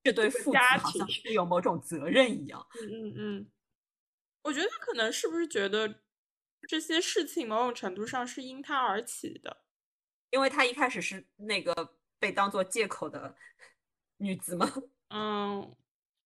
[0.03, 2.66] 这对父子好像是有某种责任一样。
[2.80, 3.51] 嗯嗯嗯，
[4.45, 6.01] 我觉得他可能是不是觉得
[6.66, 9.59] 这些事情某种程度上是因他而起的。
[10.33, 11.72] 因为她一开始是那个
[12.18, 13.33] 被当做借口的
[14.18, 14.68] 女子吗？
[15.14, 15.76] 嗯，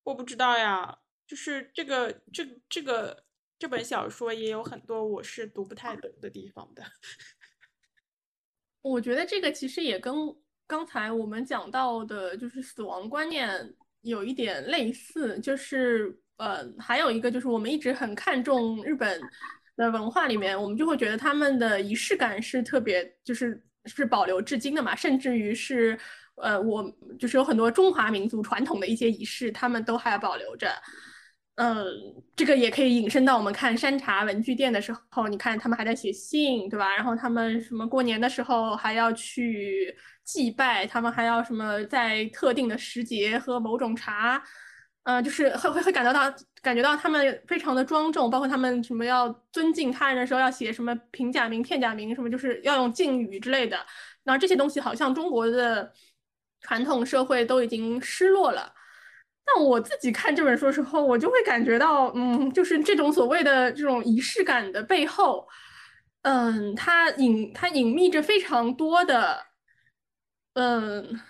[0.04, 0.98] 我不知道呀。
[1.26, 3.24] 就是这个这这个
[3.58, 6.84] 这本小说也有很多我是读不太懂的地方的。
[8.80, 10.14] 我觉得这个其实也跟
[10.68, 15.36] 刚才我们讲到的，就是死亡观念有一点类似。
[15.40, 19.20] 就是呃，还有一个就是我们一直很看重日本
[19.74, 23.60] 的文化里面，我们就会觉得他们的仪式感是特别就是。
[23.86, 24.94] 是保留至今的嘛？
[24.94, 25.98] 甚至于是
[26.36, 26.84] 呃，我
[27.18, 30.70] 就是有很多中华民族传统的一些仪式，他们都还保留着。
[31.54, 31.86] 嗯，
[32.36, 36.94] 这个也可以引申到我们看山茶文具店的时候，你看他们还在写信，对吧？
[36.94, 44.42] 然后他们什么过年的时候还要去祭拜，他们还要什么在特定的时节喝某种茶，
[45.06, 53.78] 嗯，就是会会会感觉到感觉到他们非常的庄重，包括他们什么要尊敬他人的时候要写什么平假名、片假名，什么就是要用敬语之类的。
[54.24, 55.92] 那这些东西好像中国的
[56.60, 58.74] 传统社会都已经失落了。
[59.44, 65.46] 但我自己看这本书的时候，我就会感觉到，嗯，就是这种所谓的这种仪式感的背后，
[66.22, 69.46] 嗯，它隐它隐秘着非常多的，
[70.54, 71.20] 嗯，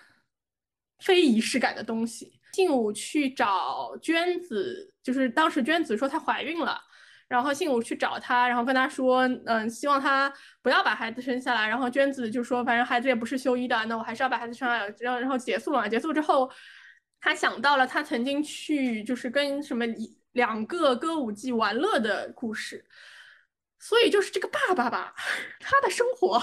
[0.97, 2.36] 非仪式感的东西。
[2.53, 6.79] 信武去找娟子，就是当时娟子说她怀孕了，
[7.27, 10.31] 然后信武去找她，然后跟她说，嗯，希望她
[10.61, 11.67] 不要把孩子生下来。
[11.67, 14.93] 然后娟子就说，反正孩子也不是修一的，那我还是要把孩子生下来。
[14.99, 16.49] 然后然后结束了，结束之后。
[17.19, 19.83] 他想到了他曾经去就是跟什么
[20.33, 22.85] 两个歌舞伎玩乐的故事，
[23.79, 25.15] 所以就是这个爸爸吧，
[25.59, 26.39] 他的生活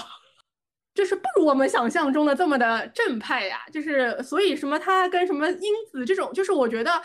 [0.95, 3.63] 就是不如我们想象中的这么的正派呀。
[3.71, 6.99] 就是所以什么他跟什么英子这种，就是我觉得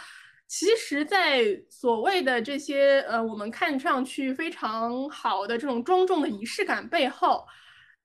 [0.48, 7.44] 其实，在所谓的这些呃我们看上去非常好的这种庄重的仪式感背后，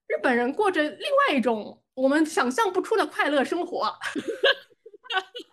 [0.07, 3.91] 日本人过着另外一种我们想象不出的快乐生活。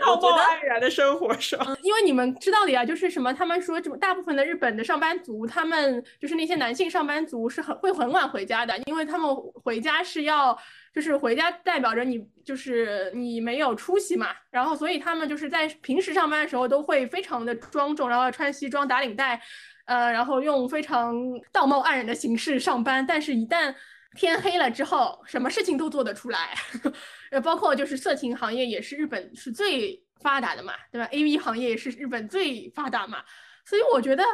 [0.00, 1.76] 泡沫黯然的生活是吧？
[1.82, 10.56] 因为你们知道的呀，就是什么，他们说，这么大部分的日本的上班族，他们就是那些男性上班族是很会很晚回家的，因为他们回家是要，
[10.94, 19.40] 就是回家代表着你就是你没有出息嘛，然后所以他们就是在平时上班的时候都会非常的庄重，然后穿西装打领带，
[19.84, 21.14] 呃，然后用非常
[21.52, 23.74] 道貌岸然的形式上班，但是一旦
[24.16, 26.54] 天黑了之后，什么事情都做得出来。
[27.30, 33.22] 呃，包括就是色情行业也是日本是最发达的嘛，对吧？A V 行业也是日本最发达嘛，
[33.64, 34.24] 所以我觉得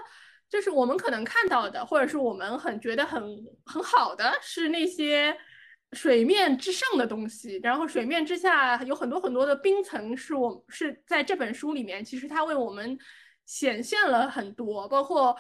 [0.49, 3.23] 就是我们可能看到的，或者是我们很觉得很
[3.65, 5.37] 很好的，是那些
[5.93, 12.99] 水面之上的东西，然后水面之下有很多很多的冰层，是我是在这本书里面，其实它为我们
[13.45, 15.37] 显现了很多，包括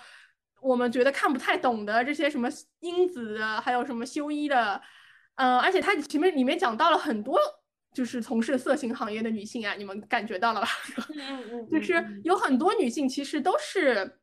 [0.60, 2.48] 我们觉得看不太懂的这些什么
[2.80, 4.80] 英子的，还有什么修一的。
[5.36, 7.38] 嗯，而且他前面里面讲到了很多，
[7.94, 10.68] 就是从事色情行业的女性啊，你们感觉到了吧？
[11.14, 14.18] 嗯嗯，就是有很多女性其实都是，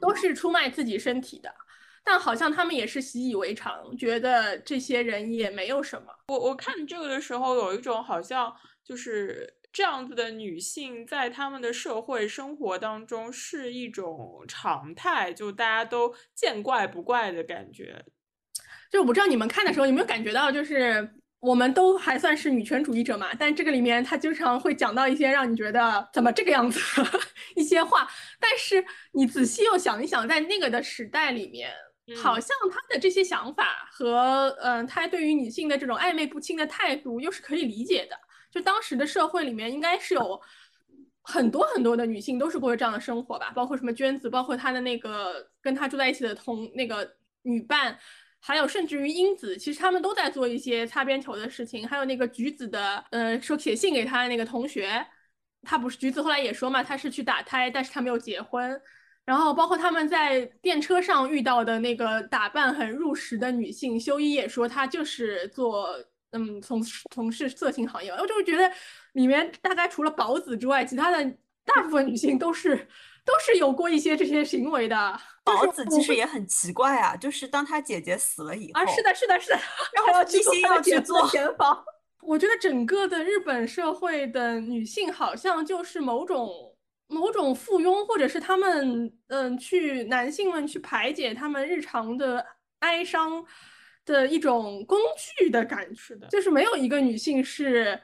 [0.00, 1.54] 都是出卖自己身体的，
[2.02, 6.06] 但好像他们也是习以为常，觉得这些人也没有什么。
[6.28, 8.50] 我我看这个的时候，有一种好像
[8.82, 18.04] 就是这样子的女性在他们的社会生活当中是一种常态，就大家都见怪不怪的感觉。
[18.88, 26.78] 就我不知道你们看的时候有没有感觉到，就是我们都还算是女权主义者嘛，但这个里面他经常会讲到一些让你觉得怎么这个样子
[27.56, 28.08] 一些话，
[28.38, 31.72] 但是你仔细又想一想，在那个的时代里面，
[32.22, 38.16] 好像他的这些想法和嗯，他对于女性的这种暧昧不清的态度又是可以理解的。
[38.54, 40.40] 就当时的社会里面，应该是有
[41.22, 47.98] 很多很多的女性都是过着这样的生活吧，包括什么娟子，包括她的那个跟她住在一起的同那个女伴。
[48.46, 51.88] 还有甚至于英子，其实他们都在做一些擦边球的事情。
[51.88, 55.02] 还有那个橘子的，呃，说写信给她的那个同学，
[55.62, 58.78] 他不是橘子后来也说嘛，他是去打胎，但是他没有结婚。
[59.24, 65.88] 然后包括他们在电车上遇到的那个打扮很入时的女性，修一也说她就是做，
[66.34, 68.10] 嗯，从从事色情行业。
[68.10, 68.70] 我就是觉得
[69.14, 71.24] 里面大概除了宝子之外，其他的
[71.64, 72.86] 大部分女性都是。
[73.26, 75.18] 都是有过一些这些行为的。
[75.44, 79.58] 宝子其实也很奇怪啊，就是当她姐姐死了以后，啊，是的，是的，是的，
[79.96, 81.82] 然后要一心要去做填房。
[82.20, 86.76] 我觉得整个的日本社会的女性好像就是某种
[87.06, 92.44] 某种附庸，或者是他们嗯去男性们去排解他们日常的
[92.80, 93.42] 哀伤
[94.04, 94.98] 的一种工
[95.38, 98.00] 具的感觉的，就是没有一个女性是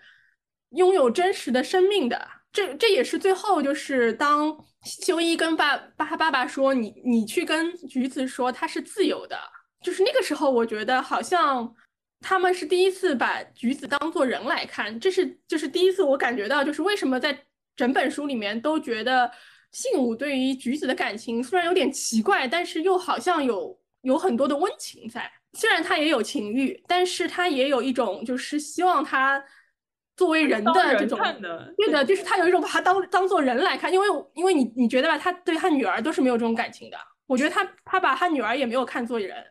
[0.70, 2.28] 拥有真实的生命的。
[2.52, 4.56] 这这也是最后就是当。
[4.82, 9.38] 修一跟爸爸爸爸说：“你你去跟橘子说，他是自由的。”
[9.84, 11.70] 就是那个时候，我觉得好像
[12.20, 14.98] 他们是第一次把橘子当做人来看。
[14.98, 17.38] 这是就是第一次我感觉到，就是为什么在
[17.76, 19.30] 整本书里面都觉得
[19.72, 25.30] 信武对于橘子的感情虽然有点奇怪，但是又好像有有很多的温情在。
[25.52, 29.44] 虽然他也有情欲，但是他也有一种就是希望他。
[30.16, 31.18] 作为人的这种，
[31.78, 36.98] 对的，就是他有一种把他当当做人来看，因为因为你你觉得吧，他对他女儿都是没有这种感情的。
[37.26, 39.42] 我觉得他他把他女儿也没有看作人，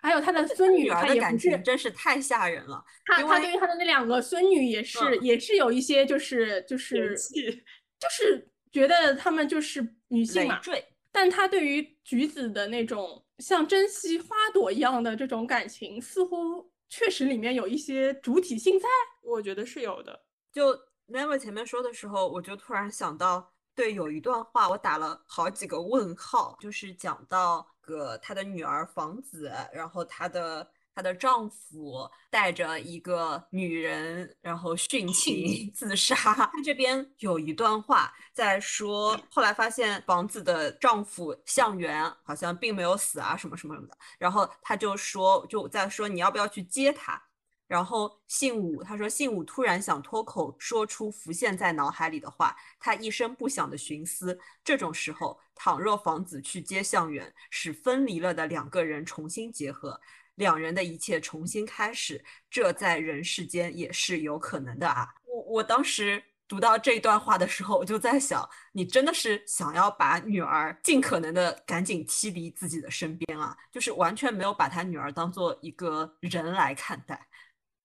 [0.00, 2.80] 还有他的孙女，儿他也不是的感情真是太吓人了。
[3.04, 18.88] 他他对于他的那两个孙女也是、嗯也是有一些就是就是就是觉得他们就是女性嘛，累赘，但他对于橘子的那种像珍惜花朵一样的这种感情，似乎确实里面有一些主体性在。
[19.22, 20.24] 我觉得是有的。
[20.52, 20.72] 就
[21.08, 36.16] Never 前面说的时候，我就突然想到，对，有一段话我打了好几个问号，就是讲到个他的女儿房子，然后他的她的丈夫带着一个女人，然后殉情 自杀。
[36.16, 47.22] 她这边有一段话在说，后来发现房子的丈夫向元好像并没有死啊，什么什么什么的，然后他就说，就在说你要不要去接他。
[47.68, 54.38] 然后信武他说，信武突然想脱口说出浮现在脑海里的话，他一声不响的寻思。
[54.62, 60.00] 这种时候，倘若房子去接向远，使分离了的两个人重新结合，
[60.36, 65.08] 两人的一切重新开始，这在人世间也是有可能的啊！
[65.26, 77.26] 我我当时读到这段话的时候，我就在想，你真的是想要把女儿尽可能的赶紧踢离自己的身边啊，就是完全没有把他女儿当做一个人来看待。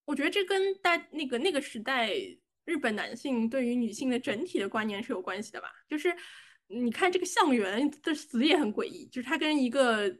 [0.06, 2.12] 我觉得这跟大那个那个时代
[2.66, 5.68] 日本男性对于女性的整体的观念是有关系的吧？
[5.90, 6.14] 就是
[6.68, 10.14] 你看这个向元的死也很诡异，就是他跟一个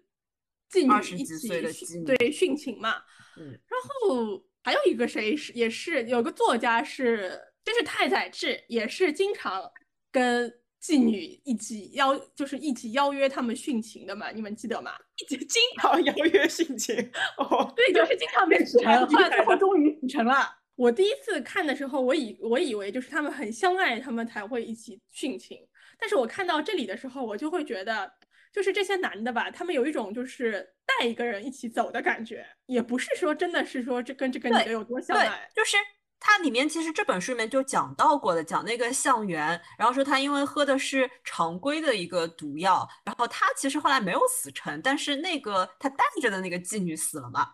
[0.72, 2.96] 妓女一起对殉情嘛。
[3.38, 9.70] 嗯，然后还有一个谁是也是有个作家是就是太宰治，也是经常
[10.12, 10.52] 跟
[10.82, 14.92] 妓女一起邀就是一起邀约他们殉情的嘛，你们记得吗？
[15.22, 16.96] 一起经常邀约殉情
[17.38, 20.58] 哦，对，就是经常被死蛮成，后来最后 终于死成了。
[20.76, 25.60] 我第一次看的时候，我以我以为就是他们很相爱，他们才会一起殉情。
[26.00, 28.12] 但是我看到这里的时候，我就会觉得，
[28.52, 35.50] 就是这些男的吧，他们有一种就是带一个人一起走的感觉，也不是说真的是说这跟这个女的有多相对爱，。
[35.56, 35.78] 就是
[36.20, 47.48] 它里面其实这本书里面就讲到过的，讲那个向元，然后说他因为喝的是常规的一个毒药，然后他其实后来没有死成，但是那个他带着的那个妓女死了嘛。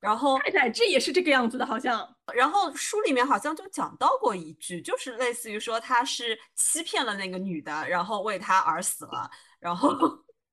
[0.00, 2.08] 然后，太宰治也是这个样子的，好像。
[2.32, 9.30] 然后书里面好像就讲到过一句，就是类似于说他是欺骗了那个女的，然后为她而死了。
[9.58, 9.90] 然后，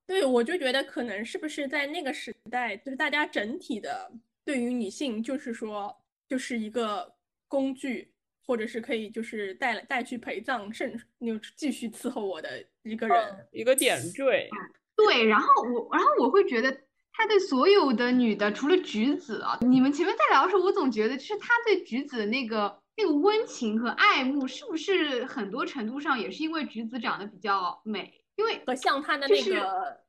[0.08, 4.10] 对，我就觉得可能是不是在那个时代，就是大家整体的
[4.46, 5.94] 对于女性，就是说，
[6.30, 7.14] 就是一个
[7.50, 8.10] 工具，
[8.46, 13.48] 或者是可以就是带来带去陪葬，甚至就继续伺候我的一个人。
[13.52, 14.50] 一个点缀。
[14.96, 16.72] 对，然后我，然后我会觉得
[17.12, 28.14] 他对所有的女的，除了橘子啊，你们前面在聊的时候，我总觉得就是他对橘子那个那个温情和爱慕，是不是很多程度上也是因为橘子长得比较美？
[28.38, 30.00] 因为和像他的那个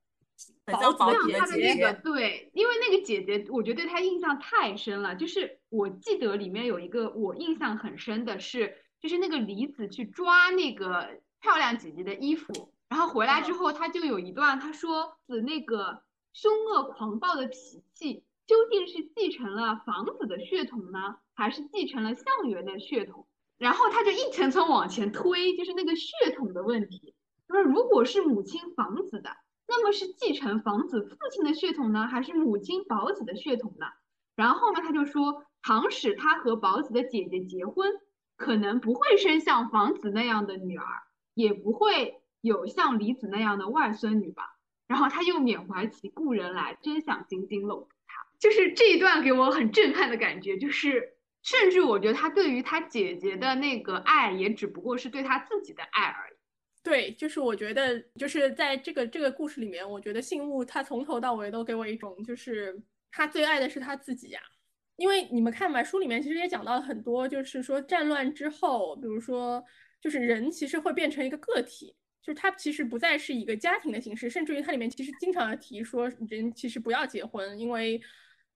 [0.66, 5.16] 像他的那个，对，因为那个姐姐，我觉得对她印象太深了。
[5.16, 16.02] 就是我记得里面有一个我印象很深的是，就是那个李子去抓那个漂亮姐姐的衣服，然后回来之后，他就有一段他说子那个
[16.32, 23.26] 凶恶狂暴的脾气究竟是继承了房子的血统呢，还是继承了向元的血统？
[23.56, 27.14] 然后他就一层层往前推，就是那个血统的问题。
[27.48, 29.30] 他说，如果是母亲房子的。
[29.70, 33.84] 那么是继承房子父亲的血统呢，还是母亲宝子的血统呢？
[34.34, 37.92] 然后呢，他就说，倘使他和宝子的姐姐结婚，
[38.38, 40.84] 可能不会生像房子那样的女儿，
[41.34, 44.56] 也不会有像李子那样的外孙女吧。
[44.86, 48.26] 然后他又缅怀起故人来，真想紧紧搂住她。
[48.38, 56.37] 就是这一段给我很震撼的感觉，就是甚至我觉得他对于他姐姐的那个爱，也只不过是对他自己的爱而已。
[56.82, 64.40] 对，就是我觉得，就是在这个这个故事里面，我觉得信物他从头到尾都给我一种，就是他最爱的是他自己呀、
[64.96, 69.62] 因为你们看吧，书里面其实也讲到了很多，就是说战乱之后，比如说，
[70.00, 78.00] 就是人其实会变成一个个体，就是他其实不再是一个家庭的形式，甚至于它里面其实经常要提说，人其实不要结婚，因为。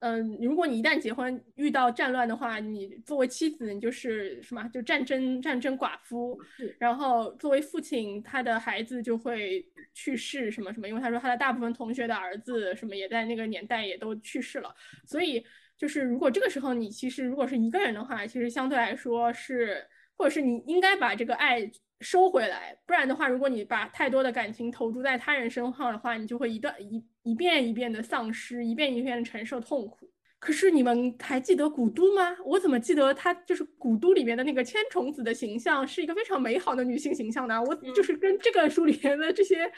[0.03, 4.69] 嗯，如果你一旦结婚遇到战乱的话，你作为妻子，你就是什么？
[4.75, 6.37] 就战争战争寡妇。
[6.81, 14.75] 然后作为父亲，他的孩子就会去世什么什么，因为他说他的大部分同学的儿子什么也在那个年代也都去世了，
[15.07, 15.45] 所以
[15.79, 19.87] 就是如果这个时候你其实如果是一个人的话，其实相对来说是，
[20.23, 21.69] 或者是你应该把这个爱
[21.99, 30.09] 收回来，不然的话，如果你把太多的感情投注在他人身上的话，你就会一段一一遍一遍的丧失，一遍一遍的承受痛苦。
[30.39, 32.37] 可是你们还记得古都吗？
[32.45, 37.61] 我怎么记得她就是古都里面的那个千重子的形象是一个非常美好的女性形象呢？
[37.61, 39.73] 我就是跟这个书里面的这些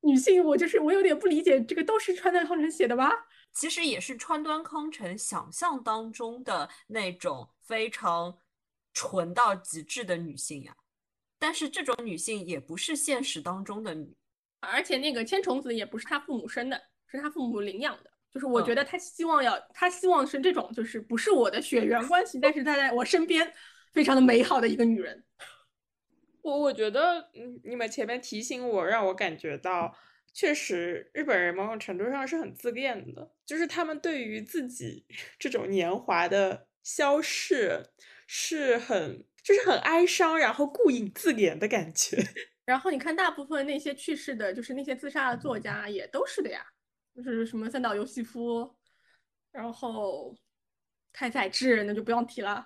[0.00, 3.08] 女性，我就是我有点不理解，这个都是川端康成写的吗？
[3.52, 8.36] 其实也是川端康成想象当中的那种非常
[8.92, 10.76] 纯到极致的女性呀。
[11.38, 14.14] 但是这种女性也不是现实当中的女，
[14.60, 18.10] 而且那个千重子也不是她父母生的，是她父母领养的。
[18.32, 23.52] 就是我觉得她希望要，他希望是这种，就是不是我的血缘关系，但是她在我身边
[23.92, 25.24] 非常的美好的一个女人。
[26.42, 29.96] 我我觉得，嗯，你们前面提醒我，让我感觉到，
[30.32, 35.04] 确实日本人某种程度上是很自恋的，就是他们对于自己
[35.38, 37.82] 这种年华的消逝
[38.32, 42.16] 是很，就是很哀伤，然后顾影自怜的感觉。
[42.64, 46.64] 然后你看，大部分那些去世的，就是那些自杀的作家，也都是的呀。
[47.16, 48.72] 就是什么三岛由纪夫，
[49.50, 50.32] 然后
[51.12, 52.64] 太宰治，那就不用提了。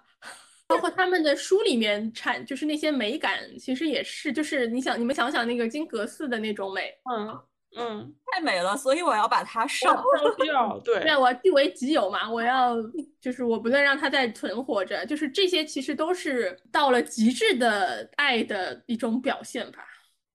[0.66, 7.42] 包括他们的书里面产，就是那些美感，其实也是，就是你想，你们想想那个金阁寺的那种美，嗯
[7.76, 10.02] 嗯，太美了，所以我要把它烧
[10.42, 10.80] 掉。
[10.84, 12.76] 对，对我据为己有嘛，我要
[13.20, 15.04] 就是我不能让它再存活着。
[15.06, 19.78] 就是这些其实都是到了极致的爱的一种表现吧。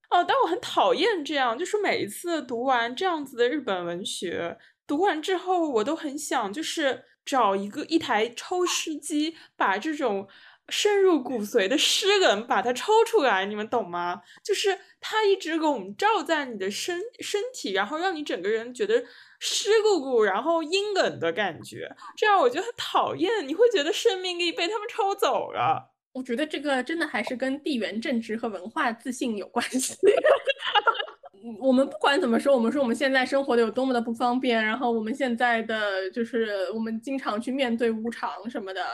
[0.10, 10.28] 哦，但我很讨厌这样，就是每一次读完这样子的日本文学，读完之后，我都很想就是找一个一台抽湿机，把这种
[10.70, 14.22] 深入骨髓的湿冷把它抽出来，你们懂吗？
[14.44, 19.04] 就是它一直笼罩在你的身身体，然后让你整个人觉得
[19.40, 23.48] 湿漉漉，然后阴冷的感觉，这样我觉得很讨厌。
[23.48, 25.92] 你会觉得生命力被他们抽走了。
[26.12, 29.96] 我觉得这个真的还是跟地缘政治和文化自信有关系。
[31.62, 38.86] 我们不管怎么说，我们说我们现在生活的有多么的不方便，然后我们现在的就是我们经常去面对无常什么的。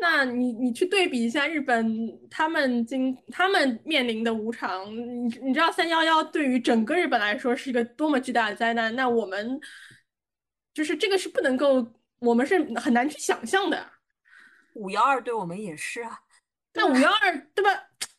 [0.00, 8.94] 那你你去对比一下日本，他们经他们面临的无常，你你知道三幺幺对于整个日本来说是一个多么巨大的灾难？
[8.96, 9.60] 那我们
[10.72, 11.86] 就是这个是不能够，
[12.20, 13.86] 我们是很难去想象的。
[14.74, 16.18] 五幺二对我们也是啊。
[16.72, 17.70] 那五幺二对吧？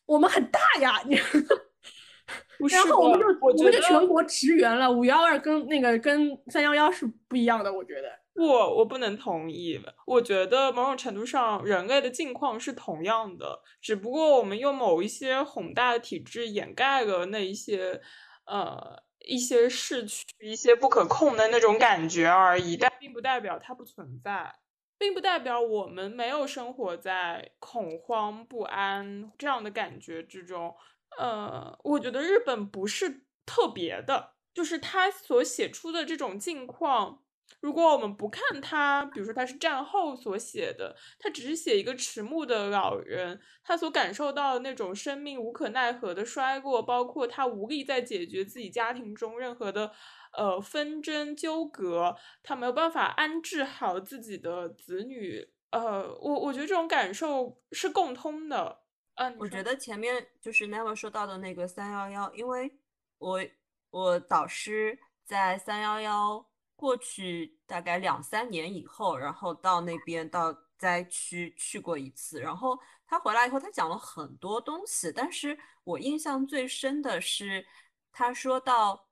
[0.05, 1.15] 我们很大呀，你，
[2.69, 4.91] 然后我们就我们就全国驰援了。
[4.91, 8.20] 五幺二跟那个跟三幺幺是不一样的，我觉得。
[8.33, 9.79] 不，我不能同意。
[10.05, 18.01] 我觉得某种程度上，人类的境况是同样的，只不过我们用某一些宏大的体制掩盖了那一些
[18.45, 24.55] 呃一些逝去、一些不可控的那种感觉而已，但并不代表它不存在。
[24.97, 30.75] 并不代表我们没有生活在恐慌不安这样的感觉之中。
[31.17, 37.20] 呃，我觉得日本不是特别的，就是他所写出的这种境况，
[37.59, 49.91] 如果我们不看他，比如说他是战后所写的，他只是写一个迟暮的老人，他所感受到的那种生命无可奈何的衰过，包括他无力在解决自己家庭中任何的。
[50.33, 55.45] 呃，纷争纠葛，他没有办法安置好自己的子女。
[55.71, 58.79] 呃，我我觉得这种感受是共通的。
[59.15, 62.71] 嗯，我觉得前面就是 Never 说到的那个三幺幺，因为
[63.17, 63.41] 我
[63.89, 66.45] 我导师在三幺幺
[66.81, 77.65] 过去大概两三年以后，然后到那边到灾区去过一次，然后他回来以后，他讲了很多东西，但是我印象最深的是
[78.11, 79.07] 他说到。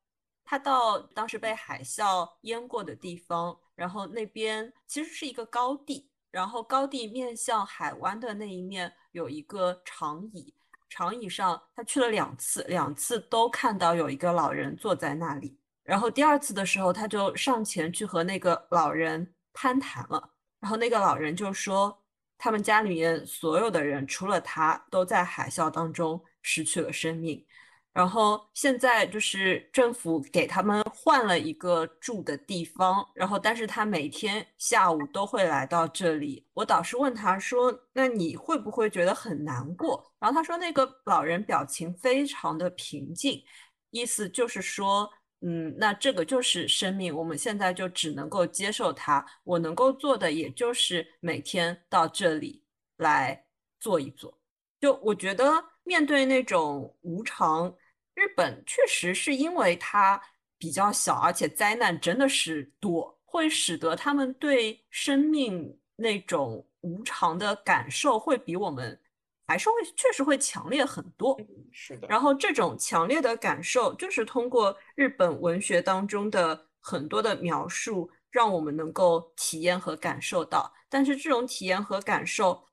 [0.51, 10.51] 他到当时被海啸淹过的地方，然后那边其实是一个高地，然后高地面向海湾的那一面有一个长椅，
[10.89, 15.58] 长椅上他去了两次，两次都看到有一个老人坐在那里。
[15.89, 20.29] 然后第二次的时候，他就上前去和那个老人攀谈了，
[20.59, 21.99] 然后那个老人就说，
[22.37, 27.43] 他们家里面所有的人除了他都在海啸当中失去了生命。
[27.91, 36.45] 然后现在就是政府给他们换了一个住的地方，然后但是他每天下午都会来到这里。
[36.53, 43.43] 我导师问他说：“那你会不会觉得很难过？”然后他说：“那个老人表情非常的平静，
[43.89, 45.11] 意思就是说，
[45.41, 49.25] 嗯，那这个就是生命，我们现在就只能够接受它。
[49.43, 52.63] 我能够做的也就是每天到这里
[52.97, 53.45] 来
[53.79, 54.37] 坐一坐。
[54.79, 57.75] 就我觉得。”面对那种无常，
[58.13, 60.21] 日本确实是因为它
[60.55, 69.01] 比较小，而且灾难真的是多，会使得他们对生命那种无常的感受会比我们
[69.49, 71.37] 还是会确实会强烈很多。
[71.73, 72.07] 是的。
[72.07, 80.71] 然后这种强烈的感受，就是通过日本文学当中的很多的描述，让我们能够体验和感受到。
[80.87, 82.63] 但是这种体验和感受，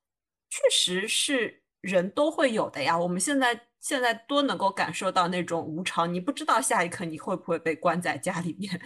[0.49, 1.63] 确实是。
[1.83, 2.99] 人都会有的呀。
[2.99, 8.81] 我们现在现在多能够感受到那种无常，你不知道下一刻你会不会被关在家里面，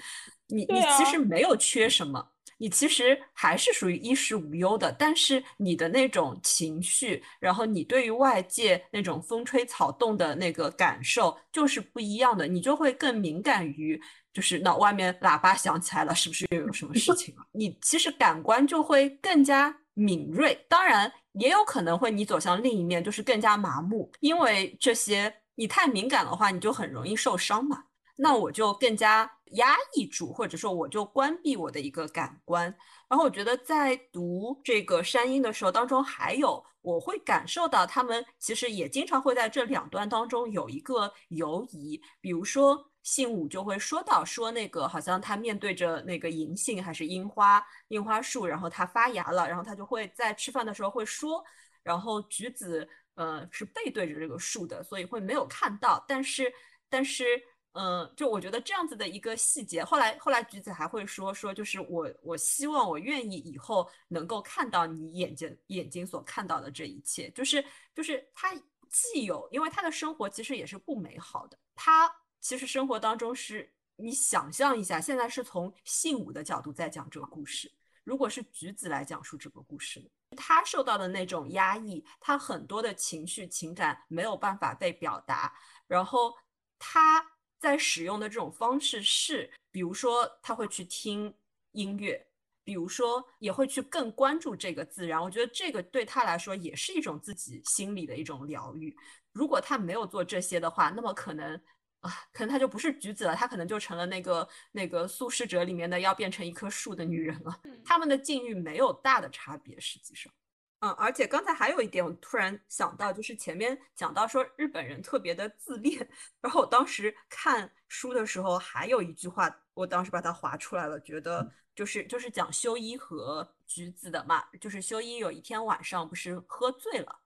[0.49, 2.30] 你你其实没有缺什么。
[2.61, 13.99] 你其实还是属于衣食无忧的，但是你的那种情绪，然后你对于外界那种风吹草动的那个感受就是不一样的，你就会更敏感于，
[14.35, 17.43] 就是那外面喇叭响起来了，是不是又有什么事情了？
[17.53, 27.85] 你其实感官就会更加敏锐，当然也有可能会你走向另一面，就是更加麻木，因为这些你太敏感的话，你就很容易受伤嘛。
[28.17, 32.65] 那我就更加压抑住，或者说我就关闭我的一个感官。
[33.09, 42.01] 然后我觉得在读这个山鹰的时候当中，还有我会感受到他们其实也经常会在这两段当中有一个游移。
[42.21, 51.45] 比如说信武就会说到说那个好像他面对着那个银杏还是樱花樱花树，然后它发芽了，然后他就会在吃饭的时候会说，
[51.83, 56.53] 然后橘子呃是背对着这个树的，所以会没有看到，但是
[56.89, 57.25] 但是。
[57.73, 67.65] 嗯，就我觉得这样子的一个细节，后来后来橘子还会说说，就是我我希望我愿意以后能够看到你眼睛眼睛所看到的这一切，就是
[67.95, 68.53] 就是他
[68.89, 85.55] 既有，因为他的生活其实也是不美好的，他其实生活当中是你想象一下，现在是从信武的角度在讲这个故事，如果是橘子来讲述这个故事，他受到的那种压抑，他很多的情绪情感没有办法被表达，
[85.87, 86.35] 然后
[86.77, 87.25] 他。
[87.61, 91.33] 在使用的这种方式是，比如说他会去听
[91.73, 92.27] 音乐，
[92.65, 95.23] 比如说也会去更关注这个自然。
[95.23, 98.97] 我觉得这个对他来说也是一种自己心理的一种疗愈。
[99.33, 101.55] 如果他没有做这些的话，那么可能
[102.01, 107.61] 啊，可能他就不是橘子了，他可能就成了那个那个素食者里面的要变成一棵树的女人了。
[107.85, 110.33] 他们的境遇没有大的差别，实际上。
[110.81, 116.09] 嗯，而且刚才还有一点，我突然想到，就是前面讲到说日本人特别的自恋，
[116.41, 127.21] 然后我当时看书的时候，还有一句话，我当时把它划出来了，觉得就是就是讲修一和橘子的嘛，就是修一有一天晚上不是喝醉了，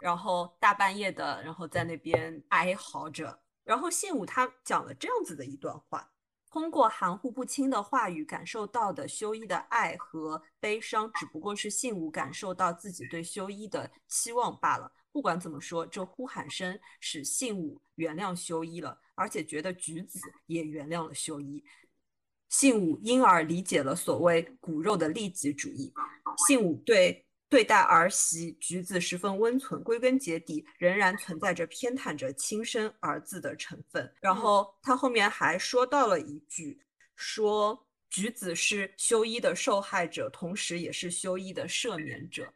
[0.00, 6.10] 然后大半夜的，然后在那边哀嚎着，然后信武他讲了这样子的一段话。
[6.58, 14.90] 通过含糊不清的话语感受到的修一的爱和悲伤，只不过是信武感受到自己对修一的期望罢了。
[15.12, 21.62] 不管怎么说，这呼喊声使信武原谅修一了，而且觉得橘子也原谅了修一。
[22.48, 25.94] 信武因而理解了所谓骨肉的利己主义。
[26.48, 27.24] 信武对。
[27.48, 34.12] 对待儿媳橘子十分温存，归根结底仍然存在着偏袒着亲生儿子的成分。
[34.20, 36.80] 然后他后面还说到了一句，
[37.16, 42.52] 说橘子是修一的受害者，同时也是修一的赦免者。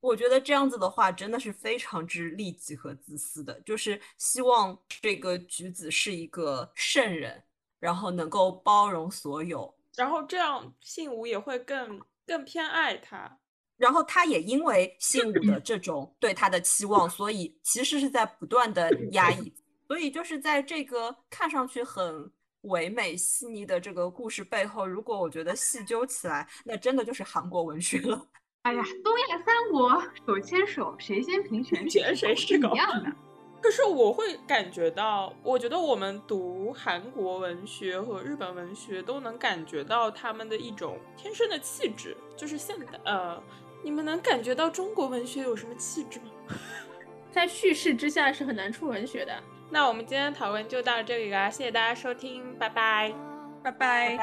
[0.00, 7.40] 我觉得这样子的话真的是非常之利己和自私的，就是希望这个橘子是一个圣人，
[7.78, 13.38] 然后能够包容所有，然后这样信吾也会更更偏爱他。
[13.82, 19.52] 然后他也因为信武的这种对他的期望，所以其实是在不断的压抑。
[19.88, 22.30] 所以就是在这个看上去很
[22.60, 28.24] 唯美细腻的这个故事背后，如果我觉得细究起来，那真的就是韩国文学了。
[28.62, 33.12] 哎呀，东亚三国手牵手，谁先平权谁是一样的。
[33.60, 43.42] 可是我会感觉到，我觉得我们读韩国文学和日本文学都能感觉到他们的一种天生的气质，就是现代呃。
[43.82, 46.56] 你们能感觉到中国文学有什么气质吗？
[47.32, 49.32] 在叙事之下是很难出文学的。
[49.70, 53.14] 那我们今天的讨论就到这里啦，谢谢大家收听，拜拜，
[53.62, 54.18] 拜拜。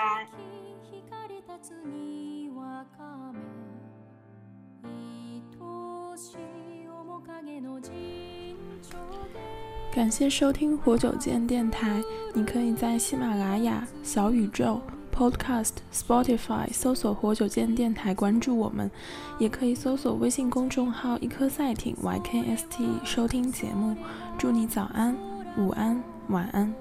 [9.91, 12.01] 感谢收听活久见电台，
[12.33, 14.79] 你可以在喜马拉雅、小宇宙。
[15.19, 18.89] Podcast Spotify 搜索“活久见电台”，关注我们，
[19.37, 23.97] 也可以搜索微信公众号“一颗赛艇 YKST” 收听节目。
[24.37, 25.13] 祝你早安、
[25.57, 26.73] 午安、晚安。